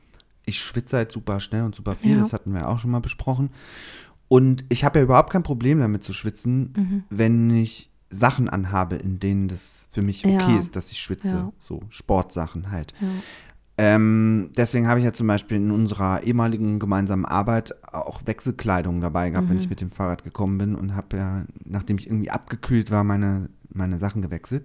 [0.45, 2.19] ich schwitze halt super schnell und super viel, Ja.
[2.19, 3.51] das hatten wir auch schon mal besprochen.
[4.33, 7.03] Und ich habe ja überhaupt kein Problem damit zu schwitzen, Mhm.
[7.11, 10.59] wenn ich Sachen anhabe, in denen das für mich okay Ja.
[10.59, 11.35] ist, dass ich schwitze.
[11.37, 11.53] Ja.
[11.59, 12.95] So Sportsachen halt.
[13.03, 13.09] Ja.
[13.77, 19.29] Ähm, deswegen habe ich ja zum Beispiel in unserer ehemaligen gemeinsamen Arbeit auch Wechselkleidung dabei
[19.29, 19.63] gehabt, wenn Mhm.
[19.63, 23.51] ich mit dem Fahrrad gekommen bin und habe ja, nachdem ich irgendwie abgekühlt war, meine,
[23.71, 24.65] meine Sachen gewechselt.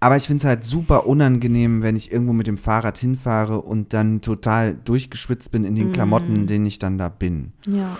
[0.00, 3.92] Aber ich finde es halt super unangenehm, wenn ich irgendwo mit dem Fahrrad hinfahre und
[3.92, 5.92] dann total durchgeschwitzt bin in den Mhm.
[5.92, 7.52] Klamotten, in denen ich dann da bin.
[7.68, 7.96] Ja.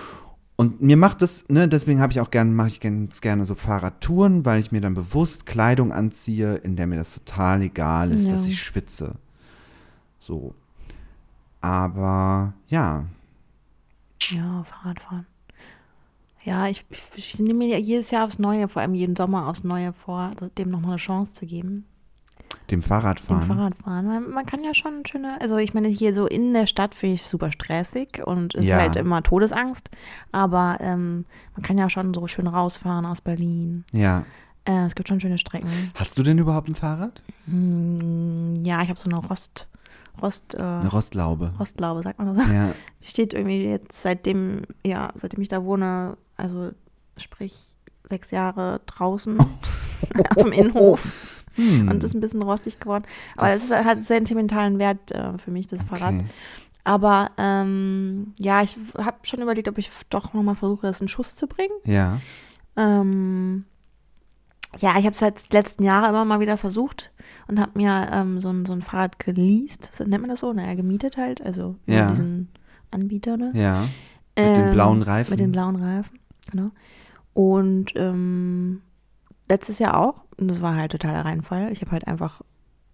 [0.61, 3.55] Und mir macht das, ne, deswegen habe ich auch gerne, mache ich ganz gerne so
[3.55, 8.25] Fahrradtouren, weil ich mir dann bewusst Kleidung anziehe, in der mir das total egal ist,
[8.25, 8.33] Ja.
[8.33, 9.15] dass ich schwitze.
[10.19, 10.53] So.
[11.61, 13.05] Aber ja,
[14.29, 15.25] Ja, Fahrradfahren.
[16.43, 19.63] Ja, ich, ich, ich nehme mir jedes Jahr aufs Neue, vor allem jeden Sommer aufs
[19.63, 21.85] Neue vor, dem nochmal eine Chance zu geben.
[22.71, 23.43] Dem Dem Fahrradfahren.
[23.47, 24.05] Fahrradfahren.
[24.05, 27.15] Man, man kann ja schon schöne, also ich meine, hier so in der Stadt finde
[27.15, 28.77] ich super stressig und ist Ja.
[28.77, 29.89] halt immer Todesangst.
[30.31, 33.83] Aber ähm, man kann ja schon so schön rausfahren aus Berlin.
[33.91, 34.23] Ja.
[34.65, 35.69] Äh, es gibt schon schöne Strecken.
[35.95, 37.21] Hast du denn überhaupt ein Fahrrad?
[37.45, 39.67] Hm, ja, ich habe so eine Rost,
[40.21, 41.53] Rost, äh, Eine Rostlaube.
[41.59, 42.47] Rostlaube, sagt man das.
[42.47, 42.69] Ja.
[43.03, 46.71] Die steht irgendwie jetzt seitdem, ja, seitdem ich da wohne, also
[47.17, 47.55] sprich
[48.03, 49.39] sechs Jahre draußen
[50.29, 51.07] auf dem Innenhof
[51.55, 51.89] Hm.
[51.89, 53.03] und ist ein bisschen rostig geworden.
[53.35, 56.13] Aber es hat sentimentalen Wert äh, für mich, das Fahrrad.
[56.13, 56.25] Okay.
[56.83, 61.35] Aber ähm, ja, ich habe schon überlegt, ob ich doch nochmal versuche, das in Schuss
[61.35, 61.73] zu bringen.
[61.85, 62.19] Ja.
[62.75, 63.65] Ähm,
[64.79, 67.11] ja, ich habe es seit die letzten Jahre immer mal wieder versucht
[67.47, 69.89] und habe mir ähm, so, ein, so ein Fahrrad geleast.
[69.91, 70.53] Das nennt man das so?
[70.53, 71.41] Naja, gemietet halt.
[71.41, 72.07] Also über Ja.
[72.09, 72.47] diesen
[72.89, 73.51] Anbieter, ne?
[73.53, 73.79] Ja.
[74.37, 75.29] Mit den Ähm, blauen Reifen.
[75.31, 76.17] Mit den blauen Reifen,
[76.49, 76.71] genau.
[77.33, 78.81] Und ähm,
[79.51, 80.23] letztes Jahr auch.
[80.39, 81.71] Und das war halt totaler Reinfall.
[81.71, 82.41] Ich habe halt einfach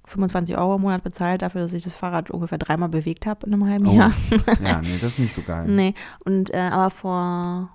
[0.06, 3.54] 25 Euro im Monat bezahlt dafür, dass ich das Fahrrad ungefähr dreimal bewegt habe in
[3.54, 3.94] einem halben Oh.
[3.94, 4.14] Jahr.
[4.64, 5.68] Ja, nee, das ist nicht so geil.
[5.68, 5.94] Nee,
[6.26, 7.70] und äh, aber vor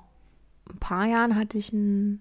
[0.71, 2.21] ein paar Jahren hatte ich ein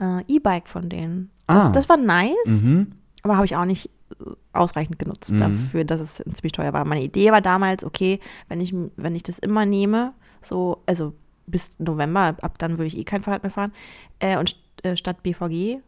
[0.00, 1.30] äh, E-Bike von denen.
[1.46, 1.70] Das, Ah.
[1.72, 2.92] das war nice, Mhm.
[3.22, 5.38] aber habe ich auch nicht äh, ausreichend genutzt Mhm.
[5.40, 6.84] dafür, dass es ziemlich teuer war.
[6.84, 11.12] Meine Idee war damals, okay, wenn ich, wenn ich das immer nehme, so, also
[11.46, 13.72] bis November, ab dann würde ich eh kein Fahrrad mehr fahren,
[14.20, 15.80] äh, und st äh, statt BVG,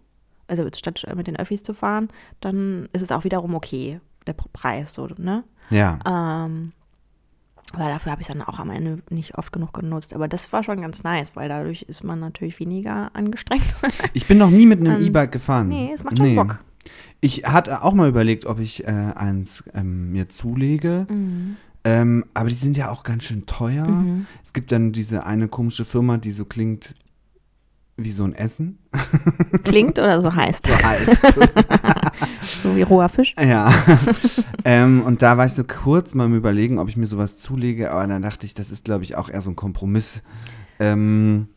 [0.53, 2.09] also statt äh, mit den Öffis zu fahren,
[2.41, 5.43] dann ist es auch wiederum okay, der Preis, so, ne?
[5.71, 5.99] Ja.
[6.07, 6.73] Ähm,
[7.73, 10.15] aber dafür habe ich es dann auch am Ende nicht oft genug genutzt.
[10.15, 13.65] Aber das war schon ganz nice, weil dadurch ist man natürlich weniger angestrengt.
[14.13, 15.69] Ich bin noch nie mit einem Ähm, E-Bike gefahren.
[15.69, 16.61] nee, es macht schon Bock.
[17.21, 21.07] Ich hatte auch mal überlegt, ob ich äh, eins ähm, mir zulege.
[21.85, 23.87] Ähm, aber die sind ja auch ganz schön teuer.
[23.87, 24.27] Mhm.
[24.45, 26.95] Es gibt dann diese eine komische Firma, die so klingt
[28.05, 28.79] wie so ein Essen.
[29.65, 30.67] Klingt oder so heißt.
[30.67, 31.11] So heißt.
[32.63, 33.35] So wie roher Fisch.
[33.41, 33.73] ja.
[34.65, 37.91] ähm, und da war ich so kurz mal im Überlegen, ob ich mir sowas zulege.
[37.91, 40.23] Aber dann dachte ich, das ist, glaube ich, auch eher so ein Kompromiss.
[40.79, 41.49] Ähm,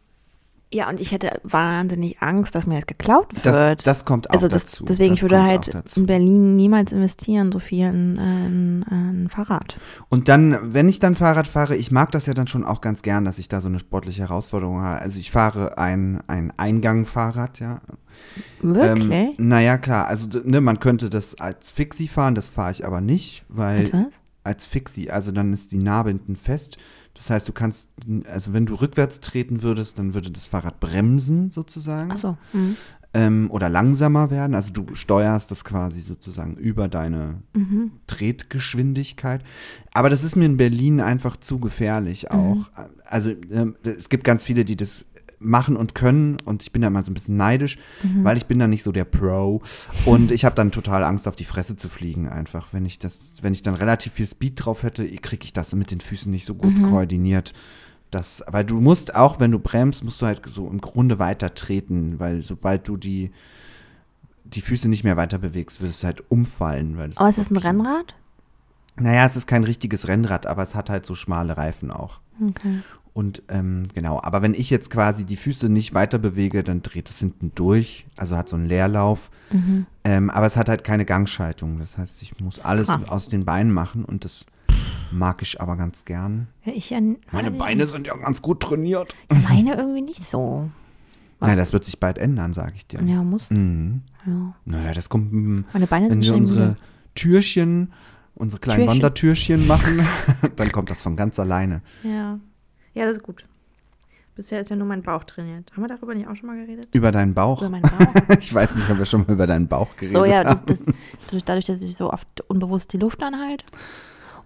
[0.75, 3.45] Ja, und ich hätte wahnsinnig Angst, dass mir das geklaut wird.
[3.45, 4.83] das, das kommt auch also das, dazu.
[4.83, 9.79] deswegen, das ich würde halt in Berlin niemals investieren, so viel in, in, Fahrrad.
[10.09, 13.03] Und dann, wenn ich dann Fahrrad fahre, ich mag das ja dann schon auch ganz
[13.03, 14.99] gern, dass ich da so eine sportliche Herausforderung habe.
[14.99, 17.79] Also ich fahre ein, ein Eingang-Fahrrad, ja.
[18.59, 19.09] Wirklich?
[19.09, 22.99] Ähm, naja, klar, also ne, man könnte das als Fixie fahren, das fahre ich aber
[22.99, 24.05] nicht, weil Als was?
[24.43, 26.77] als Fixie, also dann ist die Narbe hinten fest.
[27.15, 27.89] Das heißt, du kannst,
[28.29, 32.37] also wenn du rückwärts treten würdest, dann würde das Fahrrad bremsen sozusagen Ach so.
[32.53, 32.75] Mhm.
[33.13, 34.53] ähm, oder langsamer werden.
[34.53, 37.91] Also du steuerst das quasi sozusagen über deine Mhm.
[38.07, 39.43] Tretgeschwindigkeit.
[39.93, 42.69] Aber das ist mir in Berlin einfach zu gefährlich auch.
[43.05, 45.05] Also ähm, es gibt ganz viele, die das
[45.45, 47.77] machen und können und ich bin da mal so ein bisschen neidisch,
[48.23, 49.61] weil ich bin da nicht so der Pro
[50.05, 53.33] und ich habe dann total Angst auf die Fresse zu fliegen einfach, wenn ich das
[53.41, 56.45] wenn ich dann relativ viel Speed drauf hätte, kriege ich das mit den Füßen nicht
[56.45, 57.53] so gut koordiniert.
[58.11, 61.53] Das, weil du musst auch, wenn du bremst, musst du halt so im Grunde weiter
[61.53, 63.31] treten, weil sobald du die
[64.45, 66.97] die Füße nicht mehr weiter bewegst, würdest du halt umfallen.
[66.97, 67.57] Weil Aber ist das ein.
[67.57, 68.15] Rennrad?
[68.97, 72.19] Naja, es ist kein richtiges Rennrad, aber es hat halt so schmale Reifen auch.
[72.41, 72.79] Okay.
[73.15, 77.09] Und ähm, genau, aber wenn ich jetzt quasi die Füße nicht weiter bewege, dann dreht
[77.09, 79.31] es hinten durch, also hat so einen Leerlauf.
[79.51, 79.85] Mhm.
[80.03, 81.79] Ähm, aber es hat halt keine Gangschaltung.
[81.79, 83.07] Das heißt, ich muss alles krass.
[83.07, 84.45] aus den Beinen machen und das
[85.11, 86.49] mag ich aber ganz gern.
[86.65, 86.99] Ja, ich ja,
[87.31, 89.15] Meine Beine sind ja ganz gut trainiert.
[89.29, 90.69] Meine irgendwie nicht so.
[91.39, 93.01] Nein, das wird sich bald ändern, sage ich dir.
[93.01, 93.49] Ja, muss.
[93.49, 94.01] Mhm.
[94.25, 94.55] Ja.
[94.65, 96.77] Naja, das kommt, mm, Meine Beine wenn sind wir unsere müde.
[97.15, 97.93] Türchen
[98.35, 98.93] unsere kleinen Türchen.
[98.93, 100.05] Wandertürchen machen,
[100.57, 101.81] dann kommt das von ganz alleine.
[102.03, 102.39] Ja.
[102.95, 103.45] Ja, das ist gut.
[104.35, 105.71] Bisher ist ja nur mein Bauch trainiert.
[105.73, 106.87] Haben wir darüber nicht auch schon mal geredet?
[106.93, 107.61] Über deinen Bauch.
[107.61, 108.29] Über meinen Bauch?
[108.39, 110.65] Ich weiß nicht, ob wir schon mal über deinen Bauch geredet so, ja, das, haben.
[110.65, 110.79] das,
[111.27, 113.65] dadurch- dadurch, dass ich so oft unbewusst die Luft anhalte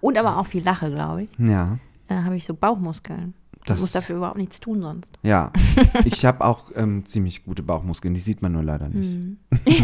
[0.02, 3.34] und aber auch viel lache, glaube ich, Ja, äh, habe ich so Bauchmuskeln.
[3.62, 5.18] Ich Das- muss dafür überhaupt nichts tun sonst.
[5.24, 5.52] ja.
[6.06, 9.10] Ich habe auch ähm, ziemlich gute Bauchmuskeln, die sieht man nur leider nicht.
[9.12, 9.38] Hm.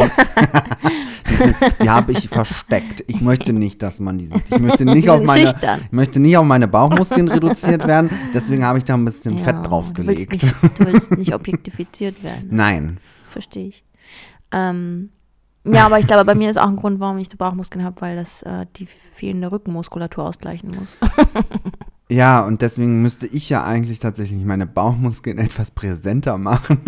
[1.81, 3.03] Die, habe ich versteckt.
[3.07, 4.43] Ich möchte nicht, dass man die sieht.
[4.51, 5.81] Ich möchte nicht auf meine, schüchtern.
[5.85, 8.09] ich möchte nicht auf meine Bauchmuskeln reduziert werden.
[8.33, 10.31] Deswegen habe ich da ein bisschen Ja, Fett Du draufgelegt.
[10.31, 12.47] willst nicht, du willst nicht objektifiziert werden.
[12.51, 12.97] Nein.
[13.29, 13.83] Verstehe ich.
[14.51, 15.09] Ähm,
[15.65, 17.99] ja, aber ich glaube, bei mir ist auch ein Grund, warum ich so Bauchmuskeln habe,
[18.01, 20.97] weil das äh, die fehlende Rückenmuskulatur ausgleichen muss.
[22.09, 26.79] Ja, und deswegen müsste ich ja eigentlich tatsächlich meine Bauchmuskeln etwas präsenter machen,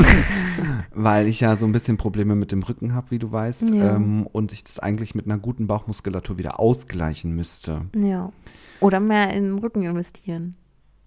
[0.94, 3.74] weil ich ja so ein bisschen Probleme mit dem Rücken habe, wie du weißt.
[3.74, 3.96] Ja.
[3.96, 7.82] Ähm, und ich das eigentlich mit einer guten Bauchmuskulatur wieder ausgleichen müsste.
[7.96, 8.32] Ja.
[8.80, 10.56] Oder mehr in den Rücken investieren.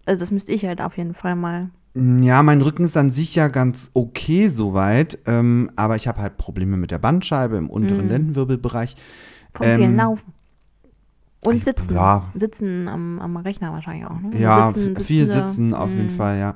[0.07, 1.71] Also das müsste ich halt auf jeden Fall mal.
[1.95, 6.37] Ja, mein Rücken ist an sich ja ganz okay soweit, ähm, aber ich habe halt
[6.37, 8.09] Probleme mit der Bandscheibe im unteren Mhm.
[8.11, 8.97] Lendenwirbelbereich.
[9.53, 10.33] Vom Ähm, vielen Laufen.
[11.43, 11.95] Und sitzen.
[11.95, 12.25] ja.
[12.35, 14.39] Sitzen am, am Rechner wahrscheinlich auch, ne?
[14.39, 16.17] Ja, sitzen, viel sitzende- sitzen auf jeden Mm.
[16.17, 16.55] Fall, ja.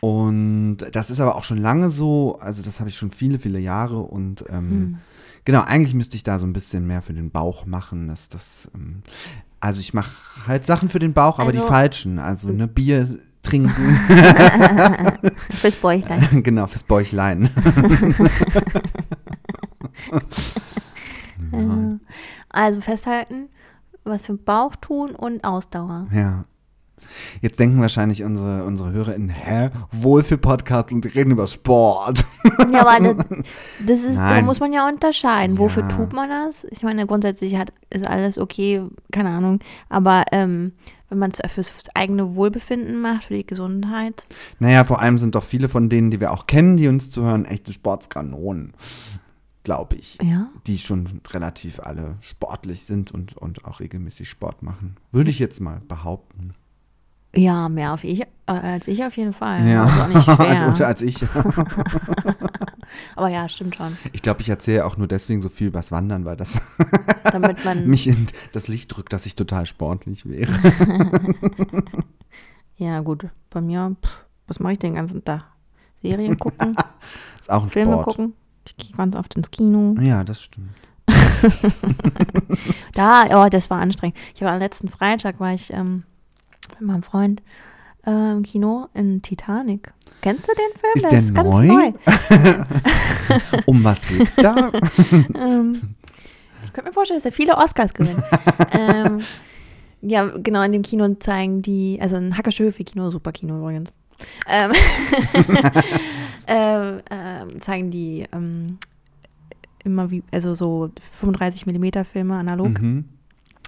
[0.00, 3.58] Und das ist aber auch schon lange so, also das habe ich schon viele, viele
[3.58, 4.98] Jahre und ähm, Hm.
[5.44, 8.70] genau, eigentlich müsste ich da so ein bisschen mehr für den Bauch machen, dass das,
[8.74, 9.02] ähm,
[9.60, 10.10] also ich mache
[10.46, 13.08] halt Sachen für den Bauch, aber die Also- falschen, also ne Bier
[13.42, 13.72] trinken,
[15.60, 16.28] Fürs Bäuchlein.
[16.42, 17.50] genau, fürs Bäuchlein.
[22.50, 23.48] Also festhalten,
[24.04, 26.06] was für Bauch tun und Ausdauer.
[26.12, 26.44] Ja.
[27.42, 32.24] Jetzt denken wahrscheinlich unsere, unsere HörerInnen, hä, Wohlfühl-Podcast und die reden über Sport.
[32.72, 33.26] Ja, aber das,
[33.86, 35.58] das ist, da muss man ja unterscheiden.
[35.58, 35.88] Wofür Ja.
[35.96, 36.64] tut man das?
[36.70, 38.82] Ich meine, grundsätzlich hat, ist alles okay,
[39.12, 39.60] keine Ahnung.
[39.88, 40.72] Aber ähm,
[41.08, 44.26] wenn man es fürs, fürs eigene Wohlbefinden macht, für die Gesundheit,
[44.58, 47.44] Naja, vor allem sind doch viele von denen, die wir auch kennen, die uns zuhören,
[47.44, 48.72] echte Sportskanonen,
[49.64, 50.18] glaube ich.
[50.22, 50.48] ja.
[50.66, 54.96] Die schon relativ alle sportlich sind und, und auch regelmäßig Sport machen.
[55.10, 56.54] Würde ich jetzt mal behaupten.
[57.36, 59.66] Ja, mehr auf ich, äh, als ich auf jeden Fall.
[59.66, 59.84] Ja,
[60.14, 61.18] Also als, als ich.
[63.16, 63.96] aber ja, stimmt schon.
[64.12, 66.60] Ich glaube, ich erzähle auch nur deswegen so viel übers Wandern, weil das
[67.32, 70.52] Damit man, mich in das Licht drückt, dass ich total sportlich wäre.
[72.76, 75.44] ja gut, bei mir, pff, was mache ich den ganzen Tag?
[76.02, 76.76] Serien gucken,
[77.40, 78.04] Ist auch ein Filme Sport.
[78.04, 78.32] gucken.
[78.66, 79.94] Ich gehe ganz oft ins Kino.
[80.00, 80.70] Ja, das stimmt.
[82.94, 84.16] Da, oh, das war anstrengend.
[84.34, 86.04] Ich war am letzten Freitag, war ich ähm,
[86.78, 87.42] mit meinem Freund
[88.06, 89.92] äh, im Kino in Titanic.
[90.22, 90.92] Kennst du den Film?
[90.94, 91.66] Ist der ist ganz neu?
[91.66, 91.92] neu.
[93.66, 94.70] Um was geht's da?
[95.34, 95.96] ähm,
[96.64, 98.22] ich könnte mir vorstellen, dass er viele Oscars gewinnt.
[98.72, 99.20] ähm,
[100.02, 103.90] ja, genau, in dem Kino zeigen die, also ein Hackerschöfe-Kino, super Kino übrigens,
[104.48, 104.72] ähm,
[106.46, 108.78] ähm, ähm, zeigen die ähm,
[109.84, 113.04] immer wie, also so 35 Millimeter Filme analog mhm.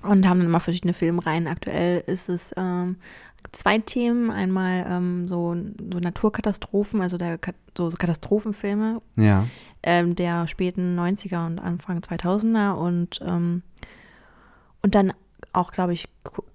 [0.03, 1.47] und haben dann immer verschiedene Filmreihen.
[1.47, 2.97] Aktuell ist es ähm,
[3.53, 4.31] zwei Themen.
[4.31, 5.55] Einmal ähm, so,
[5.93, 7.39] so Naturkatastrophen, also der,
[7.77, 9.47] so Katastrophenfilme Ja.
[9.83, 13.62] ähm, der späten 90er und Anfang 2000er und, ähm,
[14.83, 15.12] und dann
[15.53, 16.09] auch, glaube ich,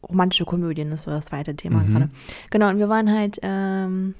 [0.08, 1.92] romantische Komödien ist so das zweite Thema Mhm.
[1.92, 2.10] gerade.
[2.52, 4.16] Genau, und wir waren halt ähm,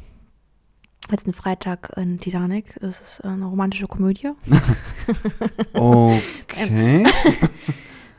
[1.12, 2.76] letzten Freitag in Titanic.
[2.82, 4.32] Das ist äh, eine romantische Komödie.
[5.74, 7.04] Okay.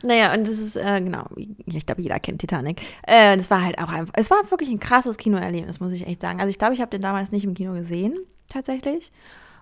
[0.05, 2.81] Naja, und das ist, äh, genau, ich glaube, jeder kennt Titanic.
[3.03, 6.19] Äh, das war halt auch einfach, es war wirklich ein krasses Kinoerlebnis, muss ich echt
[6.21, 6.41] sagen.
[6.41, 8.17] Also ich glaube, ich habe den damals nicht im Kino gesehen,
[8.49, 9.13] tatsächlich.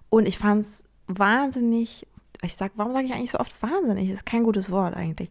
[0.10, 2.08] Und ich fand es wahnsinnig,
[2.42, 4.10] ich sag, warum sage ich eigentlich so oft wahnsinnig?
[4.10, 5.30] Das ist kein gutes Wort eigentlich.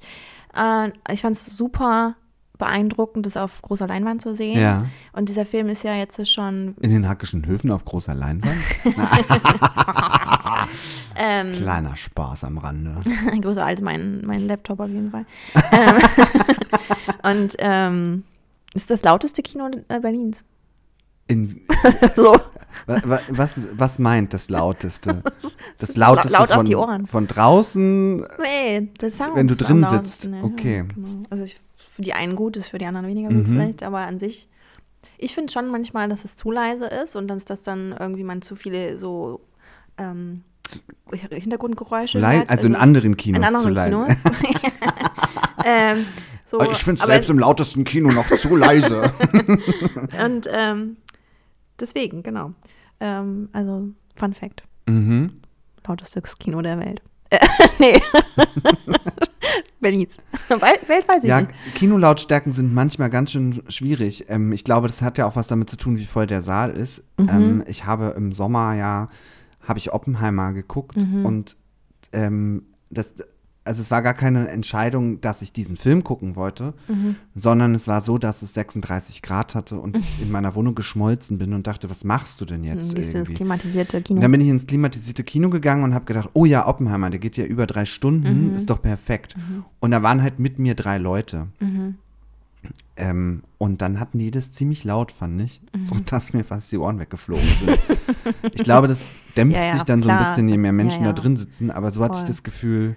[0.56, 2.14] Äh, ich fand es super
[2.60, 4.60] beeindruckend, das auf großer Leinwand zu sehen.
[4.60, 4.86] Ja.
[5.12, 8.54] Und dieser Film ist ja jetzt schon In den Hackischen Höfen auf großer Leinwand.
[11.16, 12.96] ähm, Kleiner Spaß am Rande.
[13.40, 15.24] größer als mein, mein Laptop auf jeden Fall.
[15.72, 15.96] ähm,
[17.22, 18.24] und ähm,
[18.74, 20.44] ist das lauteste Kino äh, Berlins.
[21.26, 21.60] In,
[22.16, 22.32] so.
[22.86, 25.22] wa- wa- was, was meint das Lauteste?
[25.78, 27.06] Das Laut- Lauteste laut auf von, die Ohren.
[27.06, 28.16] von draußen?
[28.42, 29.36] Nee, der Sound.
[29.36, 30.84] Wenn du drin sitzt, okay.
[30.92, 31.22] genau.
[31.30, 31.60] Also ich,
[31.92, 33.52] für die einen gut, ist für die anderen weniger gut Mhm.
[33.52, 34.48] vielleicht, aber an sich.
[35.18, 38.42] Ich finde schon manchmal, dass es zu leise ist und dass das dann irgendwie man
[38.42, 39.40] zu viele so
[39.98, 40.44] ähm,
[41.30, 42.40] Hintergrundgeräusche Zu leise?
[42.40, 42.50] hört.
[42.50, 43.90] Also in anderen Kinos in anderen zu leise.
[43.90, 44.24] Kinos.
[45.64, 46.06] ähm,
[46.46, 49.12] so, Ich finde es selbst im lautesten Kino noch zu leise.
[50.24, 50.96] Und ähm,
[51.78, 52.52] deswegen, genau.
[53.00, 54.62] Ähm, also, Fun Fact.
[54.86, 55.32] mhm.
[55.86, 57.02] Lautestes Kino der Welt.
[57.30, 57.38] Äh,
[57.80, 58.00] nee.
[59.80, 60.16] Berlins.
[60.48, 61.52] Welt, Welt weiß ich Ja, nicht.
[61.74, 64.24] Kinolautstärken sind manchmal ganz schön schwierig.
[64.28, 66.70] Ähm, ich glaube, das hat ja auch was damit zu tun, wie voll der Saal
[66.70, 67.02] ist.
[67.18, 67.28] Mhm.
[67.28, 69.08] Ähm, ich habe im Sommer ja,
[69.62, 71.24] habe ich Oppenheimer geguckt Mhm.
[71.24, 71.56] und
[72.12, 73.14] ähm, das,
[73.64, 77.16] also es war gar keine Entscheidung, dass ich diesen Film gucken wollte, Mhm.
[77.34, 81.38] sondern es war so, dass es 36 Grad hatte und ich in meiner Wohnung geschmolzen
[81.38, 84.20] bin und dachte, was machst du denn jetzt Dann gehst ins klimatisierte Und Kino.
[84.22, 87.36] dann bin ich ins klimatisierte Kino gegangen und habe gedacht, oh ja, Oppenheimer, der geht
[87.36, 88.56] ja über drei Stunden, Mhm.
[88.56, 89.36] ist doch perfekt.
[89.78, 91.48] Und da waren halt mit mir drei Leute.
[91.60, 91.96] Mhm.
[92.96, 95.80] Ähm, und dann hatten die das ziemlich laut, fand ich, Mhm.
[95.80, 97.80] so dass mir fast die Ohren weggeflogen sind.
[98.52, 99.00] ich glaube, das
[99.36, 100.28] dämpft Ja, ja, sich dann so ein klar.
[100.34, 101.70] bisschen, je mehr Menschen Ja, da drin sitzen.
[101.70, 102.26] Aber so hatte ich Voll.
[102.28, 102.96] das Gefühl,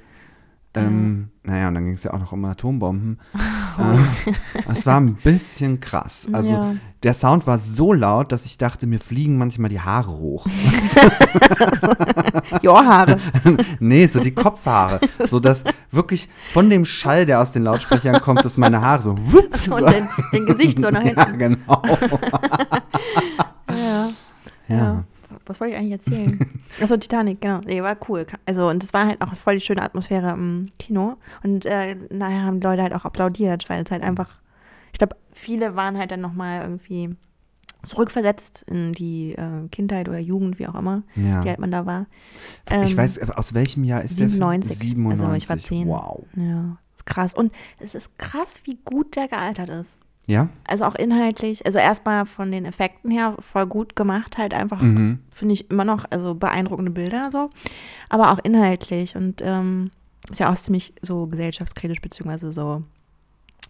[0.76, 3.19] ähm, naja, und dann ging es ja auch noch um Atombomben.
[3.76, 6.28] Äh, es war ein bisschen krass.
[6.32, 6.76] Also Ja.
[7.01, 10.45] der Sound war so laut, dass ich dachte, mir fliegen manchmal die Haare hoch.
[12.61, 13.17] Die Ohrhaare.
[13.80, 14.99] nee, so die Kopfhaare.
[15.28, 19.17] so dass wirklich von dem Schall, der aus den Lautsprechern kommt, dass meine Haare so.
[19.17, 21.39] wupp, So, und dein, dein Gesicht so nach ja, hinten.
[21.39, 21.82] genau.
[23.69, 24.09] Ja.
[24.67, 24.69] Ja.
[24.76, 25.03] Ja.
[25.45, 26.39] Was wollte ich eigentlich erzählen?
[26.81, 27.59] Achso, Titanic, genau.
[27.65, 28.25] Nee, war cool.
[28.45, 31.17] Also, und es war halt auch voll die schöne Atmosphäre im Kino.
[31.43, 34.29] Und äh, nachher haben die Leute halt auch applaudiert, weil es halt einfach,
[34.91, 37.15] ich glaube, viele waren halt dann nochmal irgendwie
[37.83, 41.43] zurückversetzt in die äh, Kindheit oder Jugend, wie auch immer, Ja.
[41.43, 42.05] wie alt man da war.
[42.67, 44.69] ich Ähm, weiß, aus welchem Jahr ist 97.
[44.69, 44.89] der Film?
[45.11, 45.25] 97.
[45.25, 45.87] Also ich war 10.
[45.89, 46.25] Wow.
[46.37, 47.33] Ja, ist krass.
[47.33, 49.97] Und es ist krass, wie gut der gealtert ist.
[50.28, 50.47] Ja?
[50.67, 55.19] Also auch inhaltlich, also erstmal von den Effekten her voll gut gemacht, halt einfach, Mhm.
[55.32, 57.49] finde ich immer noch, also beeindruckende Bilder so,
[58.09, 59.91] aber auch inhaltlich und ähm,
[60.30, 62.84] ist ja auch ziemlich so gesellschaftskritisch, beziehungsweise so,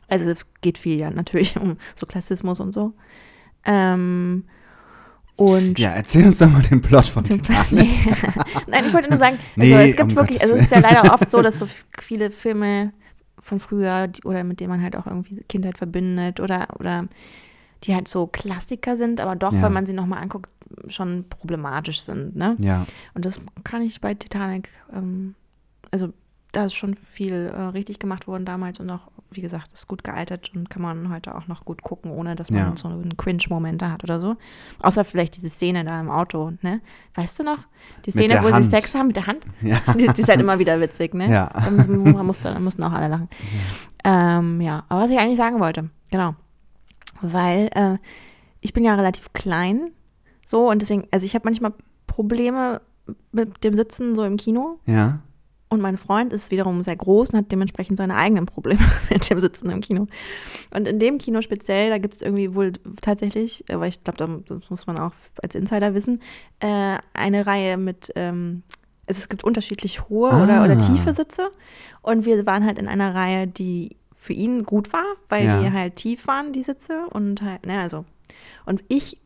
[0.07, 2.93] also es geht viel ja natürlich um so Klassismus und so.
[3.65, 4.43] Ähm,
[5.35, 7.71] und Ja, erzähl uns doch mal den Plot von Titanic.
[7.71, 7.89] Nee.
[8.67, 10.71] Nein, ich wollte nur sagen, also Nee, es gibt um wirklich, Gottes also es ist
[10.71, 11.67] ja leider oft so, dass so
[11.99, 12.93] viele Filme
[13.43, 17.07] von früher oder mit denen man halt auch irgendwie Kindheit verbindet oder, oder
[17.83, 19.61] die halt so Klassiker sind, aber doch, Ja.
[19.63, 20.49] wenn man sie nochmal anguckt,
[20.87, 22.55] schon problematisch sind, ne?
[22.59, 25.35] Ja, Und das kann ich bei Titanic, ähm,
[25.91, 26.11] also
[26.53, 30.03] da ist schon viel äh, richtig gemacht worden damals und auch, wie gesagt, ist gut
[30.03, 32.73] gealtert und kann man heute auch noch gut gucken, ohne dass man Ja.
[32.75, 34.35] so einen Cringe-Moment da hat oder so.
[34.79, 36.81] Außer vielleicht diese Szene da im Auto, ne?
[37.15, 37.59] Weißt du noch?
[38.05, 38.63] Die Szene, wo Hand.
[38.65, 39.45] sie Sex haben mit der Hand?
[39.61, 39.79] ja.
[39.97, 41.29] Die, die ist halt immer wieder witzig, ne?
[41.31, 41.49] Ja.
[41.49, 41.71] Da
[42.23, 43.29] mussten, mussten auch alle lachen.
[44.05, 44.37] Ja.
[44.39, 46.35] Ähm, ja, aber was ich eigentlich sagen wollte, genau.
[47.21, 47.97] Weil äh,
[48.61, 49.91] ich bin ja relativ klein,
[50.45, 51.73] so und deswegen, also ich habe manchmal
[52.07, 52.81] Probleme
[53.31, 55.19] mit dem Sitzen so im Kino Ja.
[55.73, 59.39] Und mein Freund ist wiederum sehr groß und hat dementsprechend seine eigenen Probleme mit dem
[59.39, 60.07] Sitzen im Kino.
[60.73, 62.71] Und in dem Kino speziell, da gibt es irgendwie wohl
[63.01, 65.11] tatsächlich, aber ich glaube, das muss man auch
[65.41, 66.21] als Insider wissen,
[66.59, 68.63] äh, eine Reihe mit, ähm,
[69.07, 70.65] also es gibt unterschiedlich hohe oder, Ah.
[70.65, 71.49] oder tiefe Sitze.
[72.01, 75.59] Und wir waren halt in einer Reihe, die für ihn gut war, weil Ja.
[75.61, 77.07] die halt tief waren, die Sitze.
[77.11, 78.05] Und halt, ne, also.
[78.65, 79.17] Und ich,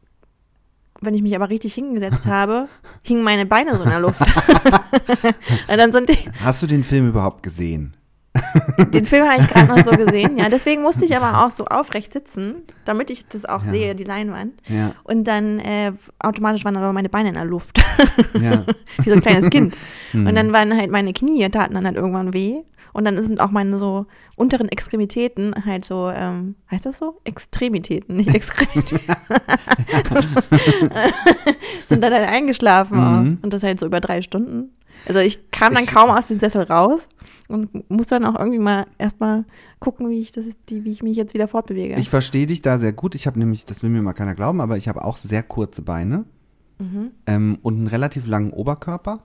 [1.01, 2.67] wenn ich mich aber richtig hingesetzt habe,
[3.03, 4.19] hingen meine Beine so in der Luft.
[5.67, 7.93] und dann sind die, Hast du den Film überhaupt gesehen?
[8.93, 10.47] den Film habe ich gerade noch so gesehen, ja.
[10.49, 13.71] Deswegen musste ich aber auch so aufrecht sitzen, damit ich das auch Ja.
[13.71, 14.53] sehe, die Leinwand.
[14.69, 17.79] Ja, Und dann äh, automatisch waren aber meine Beine in der Luft,
[18.39, 18.63] ja.
[19.03, 19.75] wie so ein kleines Kind.
[20.11, 20.27] Hm.
[20.27, 22.57] Und dann waren halt meine Knie, taten dann halt irgendwann weh.
[22.93, 27.19] Und dann sind auch meine so unteren Extremitäten halt so, ähm, heißt das so?
[27.23, 29.15] Extremitäten, nicht Extremitäten.
[31.87, 32.97] sind dann halt eingeschlafen.
[32.97, 33.37] Mhm.
[33.41, 34.71] Und das halt so über drei Stunden.
[35.07, 37.07] Also ich kam dann Ich- kaum aus dem Sessel raus
[37.47, 39.45] und musste dann auch irgendwie mal erstmal
[39.79, 41.95] gucken, wie ich das, die, wie ich mich jetzt wieder fortbewege.
[41.95, 43.15] Ich verstehe dich da sehr gut.
[43.15, 45.81] Ich habe nämlich, das will mir mal keiner glauben, aber ich habe auch sehr kurze
[45.81, 46.25] Beine
[46.79, 47.11] mhm.
[47.25, 49.23] ähm, und einen relativ langen Oberkörper.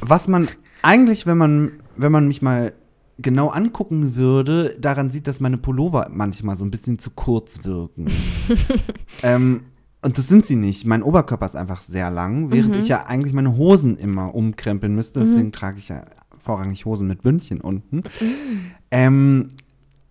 [0.00, 0.48] Was man
[0.82, 2.72] eigentlich, wenn man, wenn man mich mal
[3.18, 8.06] genau angucken würde, daran sieht, dass meine Pullover manchmal so ein bisschen zu kurz wirken.
[9.22, 9.62] ähm,
[10.02, 10.84] und das sind sie nicht.
[10.84, 12.80] Mein Oberkörper ist einfach sehr lang, während Mhm.
[12.80, 15.20] ich ja eigentlich meine Hosen immer umkrempeln müsste.
[15.20, 16.04] Deswegen trage ich ja
[16.38, 18.04] vorrangig Hosen mit Bündchen unten.
[18.90, 19.50] Ähm,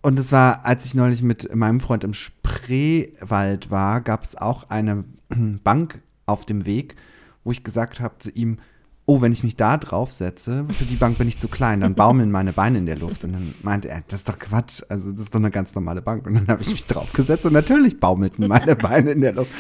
[0.02, 4.64] und es war, als ich neulich mit meinem Freund im Spreewald war, gab es auch
[4.70, 5.06] eine
[5.64, 6.96] Bank auf dem Weg,
[7.44, 8.58] wo ich gesagt habe zu ihm,
[9.06, 12.32] oh, wenn ich mich da draufsetze, für die Bank bin ich zu klein, dann baumeln
[12.32, 13.24] meine Beine in der Luft.
[13.24, 16.02] Und dann meinte er, das ist doch Quatsch, also das ist doch eine ganz normale
[16.02, 16.26] Bank.
[16.26, 19.54] Und dann habe ich mich draufgesetzt und natürlich baumelten meine Beine in der Luft.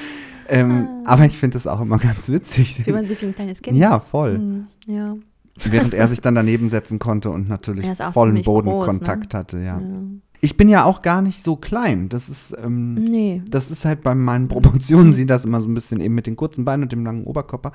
[0.47, 2.85] Ähm, aber ich finde das auch immer ganz witzig.
[2.85, 3.77] Wie man sich wie ein kleines Kind.
[3.77, 4.37] Ja, voll.
[4.37, 4.67] Mhm.
[4.87, 5.15] Ja.
[5.57, 9.39] Während er sich dann daneben setzen konnte und natürlich vollen Bodenkontakt ne?
[9.39, 9.79] hatte, ja.
[9.79, 10.01] ja.
[10.45, 12.07] Ich bin ja auch gar nicht so klein.
[12.07, 13.41] Das ist, ähm, Nee.
[13.49, 16.35] das ist halt bei meinen Proportionen, sieht das immer so ein bisschen eben mit den
[16.35, 17.71] kurzen Beinen und dem langen Oberkörper.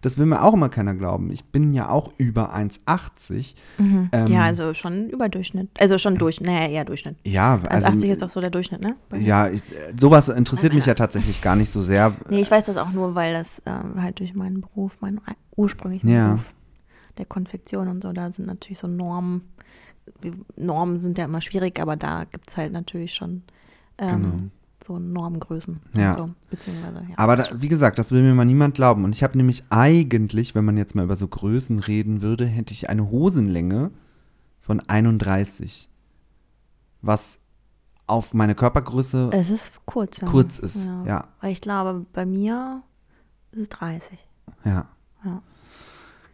[0.00, 1.30] Das will mir auch immer keiner glauben.
[1.30, 3.54] Ich bin ja auch über 1,80.
[3.78, 5.68] Ähm, ja, also schon Überdurchschnitt.
[5.78, 7.16] Also schon durch, naja, eher Durchschnitt.
[7.24, 8.96] Ja, 1,80 also, ist doch so der Durchschnitt, ne?
[9.10, 12.12] Bei- ja, ich, äh, sowas interessiert mich ja tatsächlich gar nicht so sehr.
[12.30, 15.34] Nee, ich weiß das auch nur, weil das ähm, halt durch meinen Beruf, meinen ei-
[15.56, 16.28] ursprünglichen Ja.
[16.28, 16.54] Beruf
[17.18, 19.42] der Konfektion und so, da sind natürlich so Normen.
[20.56, 23.42] Normen sind ja immer schwierig, aber da gibt es halt natürlich schon
[23.98, 24.50] ähm, Genau.
[24.84, 25.80] so Normgrößen.
[25.94, 26.14] Ja.
[26.14, 27.18] So, beziehungsweise, ja.
[27.18, 29.04] Aber da, wie gesagt, das will mir mal niemand glauben.
[29.04, 32.72] Und ich habe nämlich eigentlich, wenn man jetzt mal über so Größen reden würde, hätte
[32.72, 33.90] ich eine Hosenlänge
[34.60, 35.88] von 31.
[37.02, 37.38] Was
[38.06, 40.28] auf meine Körpergröße es ist kurz, ja.
[40.28, 40.76] kurz ist.
[41.06, 42.82] Ja, Weil ich glaube, bei mir
[43.52, 44.18] ist es 30.
[44.64, 44.88] ja.
[45.24, 45.42] Ja.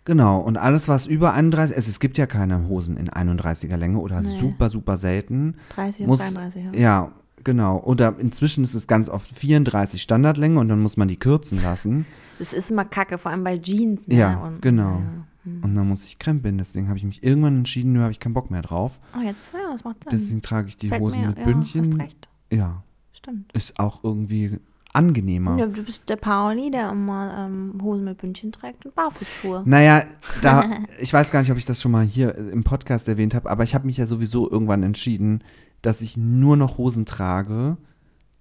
[0.04, 3.98] Genau, und alles, was über 31, es, es gibt ja keine Hosen in 31er Länge
[3.98, 4.38] oder Nee.
[4.40, 5.56] super, super selten.
[5.70, 6.80] 30 Muss- und 32, ja.
[6.80, 7.12] Ja,
[7.44, 7.78] genau.
[7.80, 12.06] Oder inzwischen ist es ganz oft 34 Standardlänge und dann muss man die kürzen lassen.
[12.38, 14.06] Das ist immer kacke, vor allem bei Jeans.
[14.06, 14.16] Ne?
[14.16, 15.00] Ja, und, genau.
[15.00, 15.26] Ja.
[15.44, 15.64] Hm.
[15.64, 16.58] Und dann muss ich krempeln.
[16.58, 18.98] Deswegen habe ich mich irgendwann entschieden, nö, habe ich keinen Bock mehr drauf.
[19.16, 20.18] Oh, jetzt, ja, das macht Sinn.
[20.18, 21.80] Deswegen trage ich die Fällt Hosen mir, mit ja, Bündchen.
[21.82, 22.28] Hast recht.
[22.52, 22.82] Ja,
[23.12, 23.52] Stimmt.
[23.52, 24.58] ist auch irgendwie
[24.92, 25.56] angenehmer.
[25.58, 29.62] Ja, du bist der Pauli, der immer ähm, Hosen mit Bündchen trägt und Barfußschuhe.
[29.64, 30.04] Naja,
[30.42, 30.64] da,
[31.00, 33.64] ich weiß gar nicht, ob ich das schon mal hier im Podcast erwähnt habe, aber
[33.64, 35.42] ich habe mich ja sowieso irgendwann entschieden,
[35.82, 37.76] dass ich nur noch Hosen trage,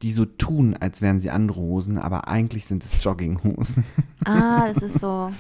[0.02, 3.84] die so tun, als wären sie andere Hosen, aber eigentlich sind es Jogginghosen.
[4.26, 5.32] Ah, das ist so.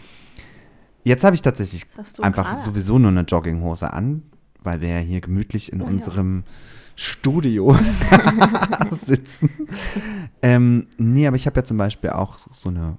[1.03, 1.85] Jetzt habe ich tatsächlich
[2.21, 4.23] einfach sowieso nur eine Jogginghose an,
[4.63, 6.43] weil wir ja hier gemütlich in Ja, ja.
[7.01, 7.77] Studio
[8.91, 9.49] sitzen.
[10.41, 12.97] Ähm, nee, aber ich habe ja zum Beispiel auch so- eine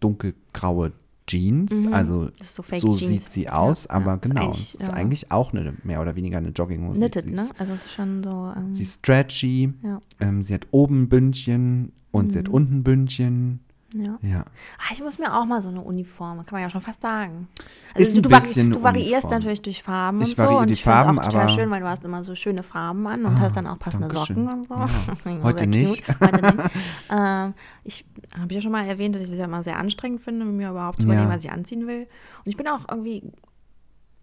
[0.00, 0.92] dunkelgraue
[1.26, 1.72] Jeans.
[1.72, 1.92] Mhm.
[1.94, 4.82] Also ist so so sieht sie Ja, aus, ja, aber ist genau, eigentlich, es ist
[4.88, 4.90] ja.
[4.92, 6.98] eigentlich auch eine mehr oder weniger eine Jogginghose.
[6.98, 7.42] Knitted, sie ne?
[7.42, 8.52] ist, Also ist schon so.
[8.56, 12.54] Ähm, Sie ist stretchy, ja, ähm, sie hat oben Bündchen und sie hat Mhm.
[12.54, 13.60] unten Bündchen.
[13.94, 14.18] Ja.
[14.22, 14.44] Ja.
[14.78, 17.48] Ah, ich muss mir auch mal so eine Uniform, kann man ja schon fast sagen.
[17.94, 19.32] Also Ist du, du, vari du variierst Uniform.
[19.32, 20.58] natürlich durch Farben Ich und so.
[20.58, 23.24] Und ich finde es auch total schön, weil du hast immer so schöne Farben an
[23.24, 24.10] und Ah, hast dann auch passende.
[24.12, 24.74] Socken und so.
[24.74, 25.42] Ja.
[25.42, 26.04] Heute nicht.
[26.20, 26.70] Heute nicht.
[27.10, 28.04] ähm, ich
[28.40, 30.98] habe ja schon mal erwähnt, dass ich es ja immer sehr anstrengend finde, mir überhaupt
[31.00, 31.34] zu überlegen, Ja.
[31.34, 32.02] was ich anziehen will.
[32.44, 33.22] Und ich bin auch irgendwie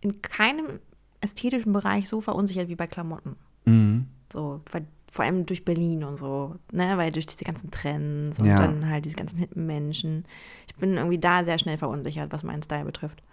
[0.01, 0.79] in keinem
[1.19, 3.35] ästhetischen Bereich so verunsichert wie bei Klamotten.
[3.65, 3.96] Mhm.
[4.37, 8.45] So, weil, vor allem durch Berlin und so, ne, weil durch diese ganzen Trends und
[8.45, 8.57] Ja.
[8.59, 10.25] dann halt diese ganzen hippen Menschen.
[10.67, 13.23] Ich bin irgendwie da sehr schnell verunsichert, was meinen Style betrifft.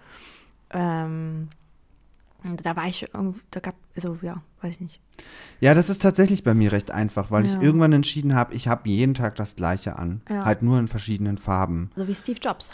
[0.71, 1.49] Ähm,
[2.43, 5.01] und da war ich irgendwie, da gab, also ja, weiß ich nicht.
[5.61, 7.53] Ja, das ist tatsächlich bei mir recht einfach, weil Ja.
[7.55, 10.23] ich irgendwann entschieden habe, ich habe jeden Tag das gleiche an.
[10.31, 10.47] Ja.
[10.47, 11.91] Halt nur in verschiedenen Farben.
[11.97, 12.71] So wie Steve Jobs.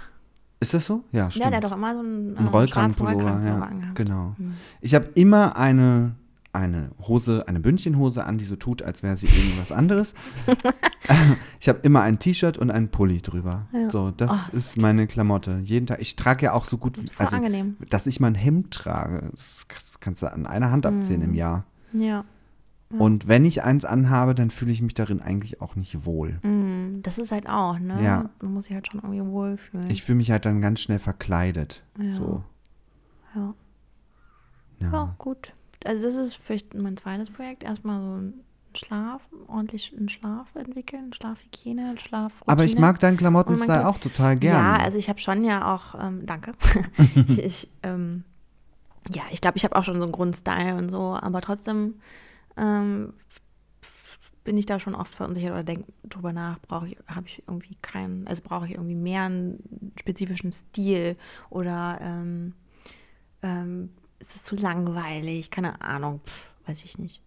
[0.61, 1.03] Ist das so?
[1.11, 1.45] Ja, stimmt.
[1.47, 3.93] Ja, der hat doch immer so einen, Ein äh, schwarzen Rollkragenpullover, Rollkragenpullover ja.
[3.95, 4.35] Genau.
[4.37, 4.57] Hm.
[4.83, 6.15] Ich habe immer eine,
[6.53, 10.15] eine Hose, eine Bündchenhose an, die so tut, als wäre sie irgendwas anderes.
[11.61, 13.67] ich habe immer ein T-Shirt und einen Pulli drüber.
[13.73, 13.91] Ja.
[13.91, 15.61] So, das Oh, ist meine Klamotte.
[15.63, 16.01] Jeden Tag.
[16.01, 17.77] Ich trage ja auch so gut wie, also, angenehm.
[17.89, 19.67] dass ich mein Hemd trage, das
[20.01, 21.29] kannst du an einer Hand abzählen Mhm.
[21.29, 21.65] im Jahr.
[21.93, 22.25] Ja.
[22.93, 22.99] Ja.
[22.99, 26.41] Und wenn ich eins anhabe, dann fühle ich mich darin eigentlich auch nicht wohl.
[26.43, 28.03] Mm, Das ist halt auch, ne?
[28.03, 28.31] Ja.
[28.43, 29.89] Man muss sich halt schon irgendwie wohlfühlen.
[29.91, 31.85] Ich fühle mich halt dann ganz schnell verkleidet.
[32.01, 32.11] Ja.
[32.11, 32.43] So.
[33.37, 33.55] ja.
[34.81, 34.91] Ja.
[34.93, 35.53] Ja, gut.
[35.85, 37.65] Also das ist vielleicht mein zweites Projekt.
[37.65, 38.45] Erstmal so ein
[38.77, 42.53] Schlaf, ordentlich einen Schlaf entwickeln, Schlafhygiene, Schlafroutine.
[42.53, 44.79] Aber ich mag deinen Klamottenstyle auch total gerne.
[44.79, 46.53] Ja, also ich habe schon ja auch, ähm, danke.
[47.15, 48.25] ich, ich, ähm,
[49.13, 51.95] ja, ich glaube, ich habe auch schon so einen Grundstyle und so, aber trotzdem
[52.57, 53.15] ähm,
[54.45, 57.77] bin ich da schon oft verunsichert oder denke drüber nach, brauche ich, habe ich irgendwie
[57.83, 61.17] keinen, also brauche ich irgendwie mehr einen spezifischen Stil
[61.51, 62.55] oder ähm,
[63.43, 67.23] ähm, ist es zu langweilig, keine Ahnung, pff, weiß ich nicht.